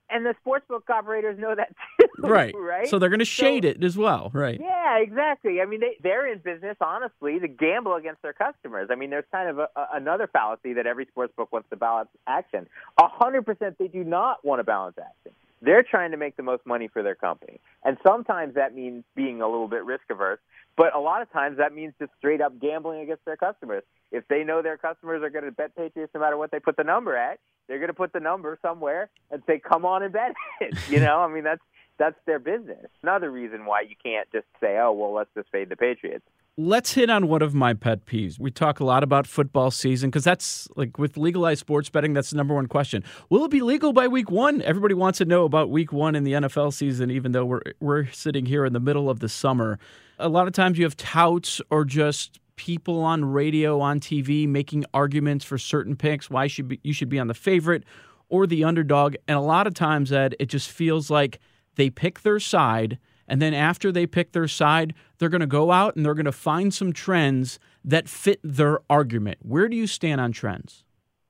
and 0.10 0.26
the 0.26 0.36
sportsbook 0.46 0.89
operators 0.89 1.38
know 1.39 1.56
that 1.56 1.76
too, 2.00 2.08
right? 2.28 2.54
Right. 2.58 2.88
So 2.88 3.00
they're 3.00 3.10
going 3.10 3.20
to 3.20 3.26
shade 3.26 3.63
so, 3.63 3.70
it 3.70 3.84
as 3.84 3.98
well, 3.98 4.30
right? 4.34 4.60
Yeah, 4.60 4.98
exactly. 5.00 5.62
I 5.62 5.65
mean, 5.65 5.80
they 5.80 5.98
they're 6.02 6.32
in 6.32 6.39
business, 6.39 6.78
honestly, 6.82 7.39
to 7.39 7.48
gamble 7.48 7.96
against 7.96 8.22
their 8.22 8.34
customers. 8.34 8.89
I 8.91 8.96
mean, 8.96 9.10
there's 9.10 9.26
kind 9.32 9.50
of 9.50 9.60
a, 9.60 9.70
a, 9.76 9.88
another 9.93 10.28
fallacy 10.28 10.74
that 10.74 10.88
every 10.88 11.06
sportsbook 11.08 11.52
wants 11.52 11.70
to 11.70 11.76
balance 11.76 12.10
action. 12.28 12.67
A 13.00 13.08
hundred 13.08 13.46
percent, 13.46 13.78
they 13.78 13.88
do 13.88 14.04
not 14.04 14.43
want 14.46 14.60
to 14.60 14.63
balance 14.63 14.98
action. 14.98 15.34
They're 15.62 15.84
trying 15.84 16.12
to 16.12 16.17
make 16.17 16.38
the 16.38 16.43
most 16.43 16.65
money 16.65 16.88
for 16.88 17.02
their 17.02 17.15
company. 17.15 17.60
And 17.84 17.98
sometimes 18.06 18.56
that 18.56 18.76
means 18.76 19.04
being 19.15 19.41
a 19.41 19.48
little 19.48 19.67
bit 19.67 19.84
risk 19.86 20.04
averse, 20.10 20.39
but 20.76 20.96
a 20.96 21.00
lot 21.00 21.22
of 21.22 21.32
times 21.32 21.58
that 21.58 21.74
means 21.74 21.93
just 22.00 22.12
straight 22.17 22.41
up 22.41 22.60
gambling 22.60 23.02
against 23.02 23.26
their 23.26 23.38
customers. 23.38 23.84
If 24.12 24.28
they 24.28 24.43
know 24.43 24.62
their 24.62 24.78
customers 24.78 25.24
are 25.24 25.30
going 25.30 25.46
to 25.46 25.52
bet 25.52 25.76
Patriots 25.76 26.13
no 26.13 26.22
matter 26.22 26.38
what 26.38 26.52
they 26.52 26.60
put 26.60 26.78
the 26.78 26.84
number 26.84 27.15
at, 27.15 27.39
they're 27.67 27.80
going 27.80 27.89
to 27.89 27.93
put 27.93 28.13
the 28.13 28.20
number 28.20 28.58
somewhere 28.62 29.10
and 29.32 29.41
say, 29.48 29.60
come 29.60 29.86
on 29.86 30.04
and 30.04 30.13
bet 30.13 30.34
it. 30.62 30.78
You 30.89 31.00
know, 31.00 31.20
I 31.20 31.28
mean, 31.28 31.43
that's 31.43 31.62
that's 31.98 32.15
their 32.26 32.39
business. 32.39 32.86
Another 33.02 33.30
reason 33.30 33.65
why 33.65 33.82
you 33.82 33.96
can't 34.02 34.32
just 34.32 34.46
say, 34.62 34.78
"Oh, 34.78 34.91
well, 34.91 35.13
let's 35.13 35.30
just 35.36 35.50
fade 35.50 35.70
the 35.70 35.76
Patriots." 35.76 36.26
Let's 36.60 36.93
hit 36.93 37.12
on 37.12 37.28
one 37.28 37.43
of 37.43 37.54
my 37.54 37.76
pet 37.76 38.08
peeves. 38.08 38.39
We 38.39 38.50
talk 38.50 38.80
a 38.80 38.84
lot 38.84 39.04
about 39.04 39.28
football 39.28 39.70
season 39.70 40.10
because 40.10 40.24
that's 40.24 40.67
like 40.76 40.98
with 40.98 41.15
legalized 41.15 41.60
sports 41.60 41.88
betting, 41.88 42.13
that's 42.13 42.32
the 42.32 42.36
number 42.36 42.56
one 42.56 42.65
question. 42.65 43.04
Will 43.30 43.46
it 43.46 43.52
be 43.52 43.62
legal 43.62 43.93
by 43.93 44.08
week 44.08 44.32
one? 44.32 44.63
Everybody 44.63 44.96
wants 44.96 45.20
to 45.20 45.26
know 45.26 45.46
about 45.46 45.70
week 45.70 45.93
one 45.93 46.15
in 46.15 46.24
the 46.24 46.32
NFL 46.32 46.74
season, 46.74 47.12
even 47.12 47.32
though 47.32 47.46
we're 47.46 47.62
we're 47.80 48.08
sitting 48.08 48.48
here 48.48 48.65
in 48.65 48.74
the 48.74 48.80
middle 48.80 49.08
of 49.08 49.20
the 49.20 49.30
summer. 49.30 49.78
A 50.17 50.30
lot 50.30 50.48
of 50.48 50.54
times 50.54 50.80
you 50.80 50.86
have 50.86 50.98
touts 50.98 51.62
or 51.70 51.86
just 51.86 52.39
people 52.56 53.04
on 53.04 53.24
radio, 53.24 53.80
on 53.80 54.00
TV, 54.00 54.48
making 54.48 54.84
arguments 54.96 55.46
for 55.46 55.60
certain 55.60 55.96
picks. 55.96 56.28
Why 56.28 56.48
should 56.48 56.70
be, 56.70 56.80
you 56.82 56.91
should 56.91 57.10
be 57.10 57.20
on 57.20 57.28
the 57.28 57.36
favorite 57.36 57.84
or 58.30 58.48
the 58.48 58.63
underdog? 58.63 59.15
And 59.28 59.38
a 59.38 59.41
lot 59.41 59.67
of 59.67 59.76
times, 59.76 60.12
Ed, 60.12 60.36
it 60.39 60.48
just 60.48 60.72
feels 60.72 61.12
like 61.12 61.39
they 61.76 61.91
pick 61.91 62.22
their 62.22 62.39
side, 62.39 62.98
and 63.28 63.42
then 63.42 63.54
after 63.54 63.92
they 63.92 64.08
pick 64.08 64.32
their 64.32 64.48
side, 64.48 64.94
they're 65.18 65.30
going 65.30 65.42
to 65.42 65.48
go 65.48 65.72
out 65.72 65.96
and 65.96 66.06
they're 66.06 66.13
going 66.13 66.26
to 66.26 66.32
find 66.32 66.74
some 66.74 66.94
trends 66.94 67.60
that 67.84 68.08
fit 68.08 68.40
their 68.44 68.80
argument. 68.90 69.40
Where 69.42 69.68
do 69.68 69.76
you 69.76 69.88
stand 69.88 70.22
on 70.22 70.32
trends? 70.32 70.84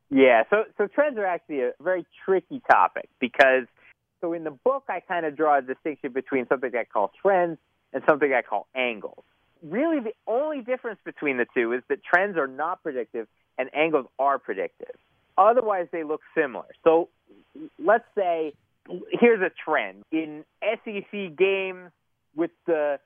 Yeah, 0.10 0.44
so 0.50 0.64
so 0.78 0.88
trends 0.88 1.18
are 1.18 1.26
actually 1.26 1.62
a 1.62 1.72
very 1.82 2.06
tricky 2.24 2.62
topic 2.70 3.10
because 3.20 3.66
so 4.22 4.34
in 4.34 4.44
the 4.46 4.52
book 4.52 4.86
I 4.88 5.02
kind 5.02 5.26
of 5.26 5.36
draw 5.36 5.58
a 5.58 5.62
distinction 5.62 6.14
between 6.14 6.48
something 6.48 6.72
I 6.74 6.86
call 6.86 7.12
trends 7.22 7.58
and 7.92 8.04
something 8.08 8.32
I 8.32 8.42
call 8.42 8.68
angles. 8.74 9.24
Really, 9.62 10.00
the 10.00 10.14
only 10.26 10.62
difference 10.62 11.00
between 11.04 11.38
the 11.38 11.46
two 11.54 11.74
is 11.74 11.82
that 11.90 12.04
trends 12.04 12.38
are 12.38 12.48
not 12.48 12.84
predictive 12.84 13.28
and 13.58 13.70
angles 13.76 14.06
are 14.18 14.40
predictive. 14.40 14.96
Otherwise, 15.38 15.88
they 15.92 16.04
look 16.04 16.22
similar. 16.36 16.68
So 16.84 17.10
let's 17.78 18.06
say 18.16 18.54
here's 19.12 19.42
a 19.42 19.52
trend 19.64 20.04
in 20.12 20.44
SEC 20.62 21.36
games 21.38 21.92
with 22.36 22.52
the 22.66 23.00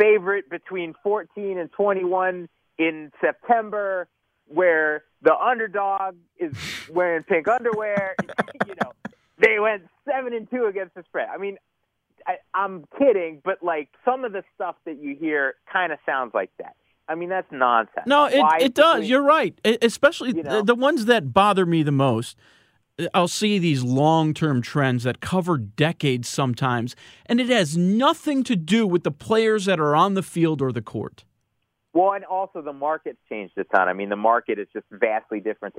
favorite 0.00 0.48
between 0.50 0.94
14 1.02 1.58
and 1.58 1.70
21 1.72 2.48
in 2.78 3.12
September, 3.20 4.08
where 4.46 5.04
the 5.22 5.34
underdog 5.34 6.16
is 6.38 6.52
wearing 6.90 7.22
pink 7.22 7.46
underwear. 7.48 8.16
you 8.66 8.74
know, 8.82 8.92
they 9.38 9.58
went 9.58 9.82
seven 10.08 10.32
and 10.32 10.48
two 10.50 10.66
against 10.66 10.94
the 10.94 11.02
spread. 11.04 11.28
I 11.32 11.38
mean, 11.38 11.58
I, 12.26 12.36
I'm 12.54 12.84
kidding, 12.98 13.40
but 13.44 13.62
like 13.62 13.88
some 14.04 14.24
of 14.24 14.32
the 14.32 14.42
stuff 14.54 14.76
that 14.84 15.02
you 15.02 15.16
hear 15.18 15.54
kind 15.70 15.92
of 15.92 15.98
sounds 16.06 16.32
like 16.34 16.50
that. 16.58 16.76
I 17.08 17.14
mean, 17.14 17.28
that's 17.28 17.50
nonsense. 17.50 18.06
No, 18.06 18.26
it, 18.26 18.44
it 18.60 18.74
does. 18.74 19.08
You're 19.08 19.22
right. 19.22 19.58
Especially 19.64 20.30
You 20.36 20.42
know? 20.42 20.58
the, 20.58 20.66
the 20.66 20.74
ones 20.74 21.06
that 21.06 21.32
bother 21.32 21.66
me 21.66 21.82
the 21.82 21.92
most. 21.92 22.36
I'll 23.14 23.28
see 23.28 23.58
these 23.58 23.82
long 23.82 24.34
term 24.34 24.62
trends 24.62 25.04
that 25.04 25.20
cover 25.20 25.58
decades 25.58 26.28
sometimes, 26.28 26.94
and 27.26 27.40
it 27.40 27.48
has 27.48 27.76
nothing 27.76 28.42
to 28.44 28.56
do 28.56 28.86
with 28.86 29.04
the 29.04 29.10
players 29.10 29.64
that 29.66 29.80
are 29.80 29.94
on 29.94 30.14
the 30.14 30.22
field 30.22 30.60
or 30.62 30.72
the 30.72 30.82
court. 30.82 31.24
Well, 31.94 32.12
and 32.12 32.24
also 32.24 32.62
the 32.62 32.72
market's 32.72 33.18
changed 33.28 33.56
a 33.58 33.64
ton. 33.64 33.88
I 33.88 33.92
mean, 33.92 34.08
the 34.08 34.16
market 34.16 34.58
is 34.58 34.66
just 34.72 34.86
vastly 34.90 35.40
different. 35.40 35.74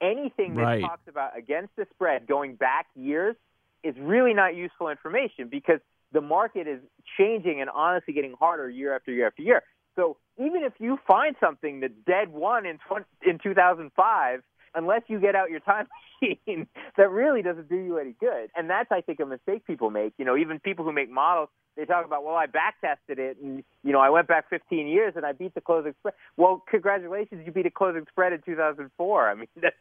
Anything 0.00 0.54
that 0.54 0.62
Right. 0.62 0.82
talks 0.82 1.06
about 1.06 1.36
against 1.36 1.76
the 1.76 1.86
spread 1.94 2.26
going 2.26 2.56
back 2.56 2.86
years 2.96 3.36
is 3.84 3.94
really 3.98 4.34
not 4.34 4.56
useful 4.56 4.88
information 4.88 5.48
because 5.48 5.80
the 6.12 6.20
market 6.20 6.66
is 6.66 6.80
changing 7.16 7.60
and 7.60 7.70
honestly 7.70 8.12
getting 8.12 8.32
harder 8.32 8.68
year 8.68 8.94
after 8.94 9.12
year 9.12 9.26
after 9.28 9.42
year. 9.42 9.62
So 9.94 10.16
even 10.36 10.62
if 10.64 10.74
you 10.78 10.98
find 11.06 11.36
something 11.38 11.80
that 11.80 12.04
dead 12.04 12.28
one 12.32 12.66
in 12.66 12.78
20, 12.88 13.04
in 13.22 13.38
2005, 13.38 14.42
unless 14.76 15.02
you 15.08 15.18
get 15.18 15.34
out 15.34 15.50
your 15.50 15.60
time 15.60 15.88
machine, 16.22 16.66
that 16.96 17.10
really 17.10 17.42
doesn't 17.42 17.68
do 17.68 17.76
you 17.76 17.98
any 17.98 18.14
good. 18.20 18.50
And 18.54 18.70
that's, 18.70 18.90
I 18.92 19.00
think, 19.00 19.20
a 19.20 19.26
mistake 19.26 19.66
people 19.66 19.90
make. 19.90 20.12
You 20.18 20.24
know, 20.24 20.36
even 20.36 20.60
people 20.60 20.84
who 20.84 20.92
make 20.92 21.10
models, 21.10 21.48
they 21.76 21.84
talk 21.84 22.06
about, 22.06 22.24
well, 22.24 22.34
I 22.34 22.46
back 22.46 22.80
tested 22.80 23.18
it, 23.18 23.36
and 23.42 23.62
you 23.84 23.92
know, 23.92 24.00
I 24.00 24.10
went 24.10 24.28
back 24.28 24.48
15 24.48 24.86
years 24.86 25.12
and 25.14 25.26
I 25.26 25.32
beat 25.32 25.54
the 25.54 25.60
closing 25.60 25.94
spread. 25.98 26.14
Well, 26.36 26.62
congratulations, 26.68 27.42
you 27.44 27.52
beat 27.52 27.66
a 27.66 27.70
closing 27.70 28.04
spread 28.08 28.32
in 28.32 28.40
2004. 28.42 29.28
I 29.28 29.34
mean, 29.34 29.48
that's 29.60 29.76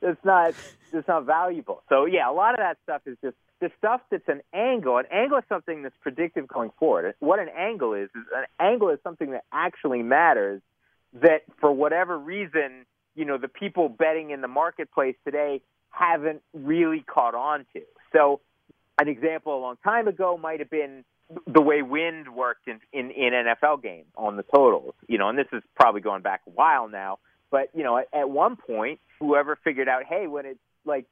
that's 0.00 0.24
not 0.24 0.54
that's 0.92 1.08
not 1.08 1.24
valuable. 1.24 1.82
So 1.88 2.04
yeah, 2.04 2.30
a 2.30 2.32
lot 2.32 2.52
of 2.52 2.58
that 2.58 2.76
stuff 2.82 3.02
is 3.06 3.16
just 3.22 3.36
the 3.60 3.70
stuff 3.78 4.02
that's 4.10 4.28
an 4.28 4.42
angle. 4.52 4.98
An 4.98 5.06
angle 5.10 5.38
is 5.38 5.44
something 5.48 5.82
that's 5.82 5.96
predictive 6.02 6.46
going 6.46 6.70
forward. 6.78 7.14
What 7.20 7.38
an 7.38 7.48
angle 7.56 7.94
is 7.94 8.10
is 8.14 8.24
an 8.36 8.44
angle 8.60 8.90
is 8.90 8.98
something 9.02 9.30
that 9.30 9.44
actually 9.52 10.02
matters. 10.02 10.60
That 11.14 11.40
for 11.58 11.72
whatever 11.72 12.18
reason, 12.18 12.84
you 13.14 13.24
know, 13.24 13.38
the 13.38 13.48
people 13.48 13.88
betting 13.88 14.30
in 14.30 14.40
the 14.40 14.48
marketplace 14.48 15.16
today 15.24 15.60
haven't 15.90 16.42
really 16.52 17.00
caught 17.00 17.34
on 17.34 17.66
to. 17.72 17.82
So 18.12 18.40
an 19.00 19.08
example 19.08 19.56
a 19.56 19.60
long 19.60 19.76
time 19.82 20.08
ago 20.08 20.36
might 20.36 20.60
have 20.60 20.70
been 20.70 21.04
the 21.46 21.60
way 21.60 21.82
wind 21.82 22.34
worked 22.34 22.68
in, 22.68 22.80
in, 22.92 23.10
in 23.10 23.32
NFL 23.32 23.82
games 23.82 24.06
on 24.16 24.36
the 24.36 24.44
totals. 24.44 24.94
You 25.08 25.18
know, 25.18 25.28
and 25.28 25.38
this 25.38 25.48
is 25.52 25.62
probably 25.74 26.00
going 26.00 26.22
back 26.22 26.42
a 26.46 26.50
while 26.50 26.88
now. 26.88 27.18
But, 27.50 27.70
you 27.74 27.82
know, 27.82 27.98
at, 27.98 28.08
at 28.12 28.30
one 28.30 28.56
point, 28.56 29.00
whoever 29.20 29.56
figured 29.56 29.88
out, 29.88 30.04
hey, 30.04 30.26
when 30.26 30.46
it's 30.46 30.60
like 30.84 31.06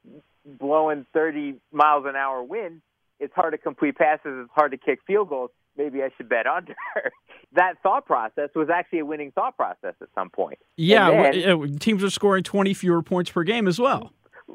blowing 0.44 1.06
30 1.12 1.56
miles 1.72 2.04
an 2.06 2.16
hour 2.16 2.42
wind, 2.42 2.82
it's 3.18 3.34
hard 3.34 3.52
to 3.52 3.58
complete 3.58 3.96
passes, 3.96 4.44
it's 4.44 4.50
hard 4.54 4.72
to 4.72 4.78
kick 4.78 5.00
field 5.06 5.28
goals. 5.28 5.50
Maybe 5.76 6.02
I 6.02 6.10
should 6.16 6.28
bet 6.28 6.46
under. 6.46 6.74
that 7.54 7.74
thought 7.82 8.06
process 8.06 8.50
was 8.54 8.68
actually 8.72 9.00
a 9.00 9.04
winning 9.04 9.32
thought 9.32 9.56
process 9.56 9.94
at 10.00 10.08
some 10.14 10.30
point. 10.30 10.58
Yeah, 10.76 11.30
then- 11.32 11.78
teams 11.78 12.02
are 12.02 12.10
scoring 12.10 12.42
20 12.42 12.74
fewer 12.74 13.02
points 13.02 13.30
per 13.30 13.42
game 13.42 13.68
as 13.68 13.78
well. 13.78 14.12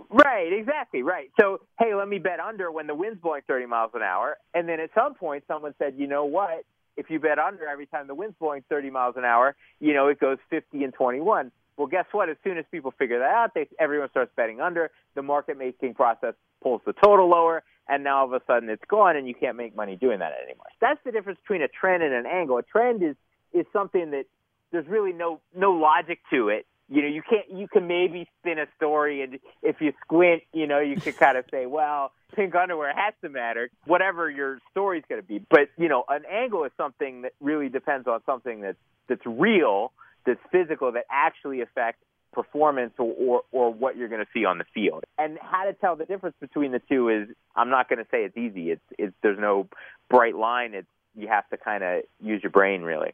Right, 0.10 0.51
exactly, 0.53 1.03
right. 1.03 1.29
So, 1.39 1.60
hey, 1.79 1.93
let 1.95 2.07
me 2.07 2.17
bet 2.17 2.39
under 2.39 2.71
when 2.71 2.88
the 2.88 2.95
wind's 2.95 3.21
blowing 3.21 3.41
30 3.47 3.65
miles 3.65 3.91
an 3.93 4.01
hour. 4.01 4.38
And 4.53 4.67
then 4.67 4.79
at 4.79 4.89
some 4.95 5.15
point, 5.15 5.43
someone 5.47 5.73
said, 5.77 5.95
you 5.97 6.07
know 6.07 6.25
what? 6.25 6.65
If 6.97 7.10
you 7.10 7.19
bet 7.19 7.39
under 7.39 7.67
every 7.67 7.88
time 7.88 8.07
the 8.07 8.15
wind's 8.15 8.36
blowing 8.39 8.63
30 8.69 8.89
miles 8.89 9.15
an 9.17 9.25
hour, 9.25 9.55
you 9.79 9.93
know, 9.93 10.07
it 10.07 10.19
goes 10.19 10.38
50 10.49 10.84
and 10.84 10.93
21. 10.93 11.51
Well, 11.77 11.88
guess 11.88 12.05
what? 12.12 12.29
As 12.29 12.38
soon 12.43 12.57
as 12.57 12.65
people 12.71 12.93
figure 12.97 13.19
that 13.19 13.31
out, 13.34 13.53
they, 13.55 13.67
everyone 13.79 14.10
starts 14.10 14.31
betting 14.36 14.62
under. 14.62 14.91
The 15.15 15.21
market 15.21 15.57
making 15.57 15.93
process 15.93 16.36
pulls 16.62 16.81
the 16.86 16.93
total 16.93 17.29
lower, 17.29 17.63
and 17.91 18.06
now 18.06 18.19
all 18.19 18.25
of 18.25 18.34
a 18.34 18.41
sudden 18.47 18.69
it's 18.69 18.84
gone, 18.88 19.17
and 19.17 19.27
you 19.27 19.36
can't 19.36 19.58
make 19.58 19.75
money 19.75 19.97
doing 19.97 20.19
that 20.19 20.32
anymore. 20.43 20.65
That's 20.80 20.99
the 21.04 21.12
difference 21.12 21.39
between 21.41 21.62
a 21.62 21.67
trend 21.67 22.01
and 22.01 22.13
an 22.13 22.25
angle. 22.25 22.58
A 22.58 22.63
trend 22.63 23.04
is 23.04 23.15
is 23.54 23.65
something 23.73 24.12
that 24.12 24.25
there's 24.71 24.88
really 24.88 25.12
no 25.12 25.41
no 25.54 25.73
logic 25.73 26.19
to 26.32 26.47
it. 26.47 26.65
You 26.88 27.01
know, 27.01 27.10
you 27.10 27.21
can't 27.21 27.51
you 27.51 27.67
can 27.67 27.88
maybe 27.88 28.30
spin 28.39 28.60
a 28.60 28.67
story, 28.77 29.21
and 29.21 29.39
if 29.62 29.82
you 29.82 29.91
squint, 30.06 30.43
you 30.54 30.67
know, 30.67 30.80
you 30.80 30.95
could 30.95 31.17
kind 31.17 31.38
of 31.38 31.45
say, 31.51 31.65
well, 31.65 32.13
pink 32.34 32.56
underwear 32.56 32.93
has 32.95 33.13
to 33.23 33.30
matter, 33.30 33.69
whatever 33.86 34.30
your 34.30 34.60
story's 34.71 35.04
going 35.10 35.21
to 35.21 35.27
be. 35.27 35.39
But 35.49 35.69
you 35.77 35.89
know, 35.89 36.06
an 36.08 36.23
angle 36.32 36.63
is 36.63 36.71
something 36.77 37.23
that 37.23 37.34
really 37.41 37.67
depends 37.67 38.08
on 38.08 38.21
something 38.25 38.62
that's 38.62 38.77
that's 39.10 39.25
real, 39.25 39.91
that's 40.25 40.39
physical, 40.49 40.93
that 40.93 41.06
actually 41.12 41.60
affects 41.60 42.04
performance 42.31 42.93
or, 42.97 43.13
or, 43.17 43.41
or 43.51 43.73
what 43.73 43.97
you're 43.97 44.07
going 44.07 44.21
to 44.21 44.27
see 44.33 44.45
on 44.45 44.57
the 44.57 44.65
field. 44.73 45.03
And 45.17 45.37
how 45.41 45.65
to 45.65 45.73
tell 45.73 45.95
the 45.95 46.05
difference 46.05 46.35
between 46.39 46.71
the 46.71 46.81
two 46.89 47.09
is 47.09 47.27
I'm 47.55 47.69
not 47.69 47.89
going 47.89 47.99
to 47.99 48.05
say 48.11 48.23
it's 48.23 48.37
easy. 48.37 48.71
It's, 48.71 48.81
it's 48.97 49.13
there's 49.21 49.39
no 49.39 49.67
bright 50.09 50.35
line. 50.35 50.73
It's 50.73 50.87
you 51.15 51.27
have 51.27 51.47
to 51.49 51.57
kind 51.57 51.83
of 51.83 52.03
use 52.21 52.41
your 52.41 52.51
brain 52.51 52.83
really. 52.83 53.13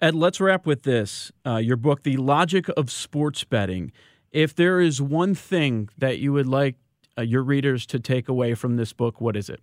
Ed, 0.00 0.14
let's 0.14 0.40
wrap 0.40 0.66
with 0.66 0.82
this. 0.82 1.32
Uh, 1.46 1.56
your 1.56 1.76
book, 1.76 2.02
The 2.02 2.16
Logic 2.16 2.68
of 2.76 2.90
Sports 2.90 3.44
Betting. 3.44 3.92
If 4.30 4.54
there 4.54 4.80
is 4.80 5.00
one 5.02 5.34
thing 5.34 5.88
that 5.98 6.18
you 6.18 6.32
would 6.32 6.46
like 6.46 6.76
uh, 7.18 7.22
your 7.22 7.42
readers 7.42 7.84
to 7.86 7.98
take 7.98 8.28
away 8.28 8.54
from 8.54 8.76
this 8.76 8.92
book, 8.92 9.20
what 9.20 9.36
is 9.36 9.48
it? 9.48 9.60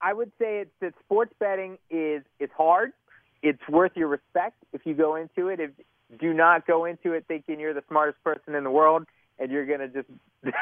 I 0.00 0.12
would 0.12 0.30
say 0.38 0.60
it's 0.60 0.70
that 0.80 0.94
sports 1.04 1.32
betting 1.40 1.78
is 1.90 2.22
it's 2.38 2.52
hard. 2.56 2.92
It's 3.42 3.60
worth 3.68 3.92
your 3.96 4.08
respect 4.08 4.56
if 4.72 4.82
you 4.84 4.94
go 4.94 5.16
into 5.16 5.48
it. 5.48 5.60
If 5.60 5.70
do 6.20 6.32
not 6.32 6.66
go 6.66 6.84
into 6.84 7.12
it 7.12 7.24
thinking 7.28 7.60
you're 7.60 7.74
the 7.74 7.84
smartest 7.88 8.22
person 8.24 8.54
in 8.54 8.64
the 8.64 8.70
world 8.70 9.04
and 9.38 9.50
you're 9.50 9.66
going 9.66 9.80
to 9.80 9.88
just 9.88 10.08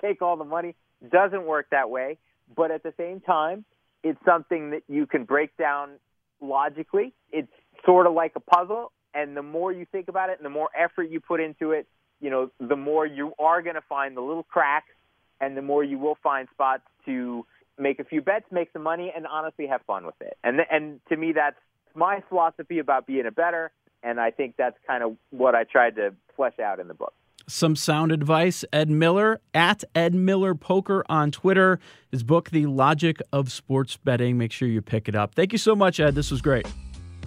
take 0.00 0.22
all 0.22 0.36
the 0.36 0.44
money. 0.44 0.74
Doesn't 1.10 1.44
work 1.44 1.66
that 1.70 1.90
way. 1.90 2.18
But 2.54 2.70
at 2.70 2.82
the 2.82 2.92
same 2.96 3.20
time, 3.20 3.64
it's 4.02 4.18
something 4.24 4.70
that 4.70 4.82
you 4.88 5.06
can 5.06 5.24
break 5.24 5.56
down 5.56 5.92
logically. 6.40 7.12
It's 7.32 7.50
sort 7.84 8.06
of 8.06 8.12
like 8.12 8.32
a 8.36 8.40
puzzle, 8.40 8.92
and 9.14 9.36
the 9.36 9.42
more 9.42 9.72
you 9.72 9.86
think 9.90 10.08
about 10.08 10.30
it 10.30 10.38
and 10.38 10.44
the 10.44 10.50
more 10.50 10.68
effort 10.76 11.04
you 11.04 11.20
put 11.20 11.40
into 11.40 11.72
it, 11.72 11.86
you 12.20 12.30
know, 12.30 12.50
the 12.60 12.76
more 12.76 13.06
you 13.06 13.32
are 13.38 13.62
going 13.62 13.74
to 13.74 13.82
find 13.82 14.16
the 14.16 14.20
little 14.20 14.42
cracks 14.42 14.92
and 15.40 15.56
the 15.56 15.62
more 15.62 15.82
you 15.82 15.98
will 15.98 16.16
find 16.22 16.48
spots 16.52 16.82
to 17.06 17.44
make 17.78 17.98
a 17.98 18.04
few 18.04 18.22
bets, 18.22 18.46
make 18.50 18.72
some 18.72 18.82
money, 18.82 19.12
and 19.14 19.26
honestly 19.26 19.66
have 19.66 19.82
fun 19.82 20.06
with 20.06 20.14
it. 20.20 20.36
And 20.44 20.60
and 20.70 21.00
to 21.08 21.16
me, 21.16 21.32
that's 21.32 21.56
my 21.94 22.22
philosophy 22.28 22.78
about 22.78 23.06
being 23.06 23.26
a 23.26 23.32
better, 23.32 23.72
and 24.04 24.20
I 24.20 24.30
think 24.30 24.54
that's 24.56 24.76
kind 24.86 25.02
of 25.02 25.16
what 25.30 25.54
I 25.54 25.64
tried 25.64 25.96
to 25.96 26.14
flesh 26.36 26.58
out 26.60 26.78
in 26.78 26.86
the 26.86 26.94
book. 26.94 27.14
Some 27.46 27.74
sound 27.74 28.12
advice. 28.12 28.64
Ed 28.72 28.88
Miller 28.88 29.40
at 29.52 29.84
Ed 29.94 30.14
Miller 30.14 30.54
Poker 30.54 31.04
on 31.08 31.30
Twitter. 31.30 31.78
His 32.10 32.22
book, 32.22 32.50
The 32.50 32.66
Logic 32.66 33.20
of 33.32 33.50
Sports 33.50 33.96
Betting. 33.96 34.38
Make 34.38 34.52
sure 34.52 34.68
you 34.68 34.80
pick 34.80 35.08
it 35.08 35.14
up. 35.14 35.34
Thank 35.34 35.52
you 35.52 35.58
so 35.58 35.74
much, 35.74 36.00
Ed. 36.00 36.14
This 36.14 36.30
was 36.30 36.40
great. 36.40 36.66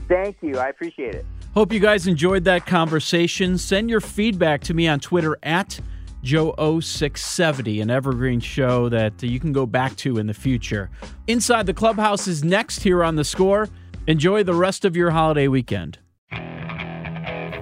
Thank 0.07 0.37
you. 0.41 0.57
I 0.57 0.69
appreciate 0.69 1.15
it. 1.15 1.25
Hope 1.53 1.73
you 1.73 1.79
guys 1.79 2.07
enjoyed 2.07 2.45
that 2.45 2.65
conversation. 2.65 3.57
Send 3.57 3.89
your 3.89 4.01
feedback 4.01 4.61
to 4.61 4.73
me 4.73 4.87
on 4.87 4.99
Twitter 4.99 5.37
at 5.43 5.79
Joe 6.23 6.53
0670, 6.57 7.81
an 7.81 7.91
evergreen 7.91 8.39
show 8.39 8.89
that 8.89 9.21
you 9.21 9.39
can 9.39 9.53
go 9.53 9.65
back 9.65 9.95
to 9.97 10.17
in 10.17 10.27
the 10.27 10.33
future. 10.33 10.89
Inside 11.27 11.65
the 11.65 11.73
Clubhouse 11.73 12.27
is 12.27 12.43
next 12.43 12.83
here 12.83 13.03
on 13.03 13.15
the 13.15 13.23
score. 13.23 13.69
Enjoy 14.07 14.43
the 14.43 14.53
rest 14.53 14.85
of 14.85 14.95
your 14.95 15.11
holiday 15.11 15.47
weekend. 15.47 15.99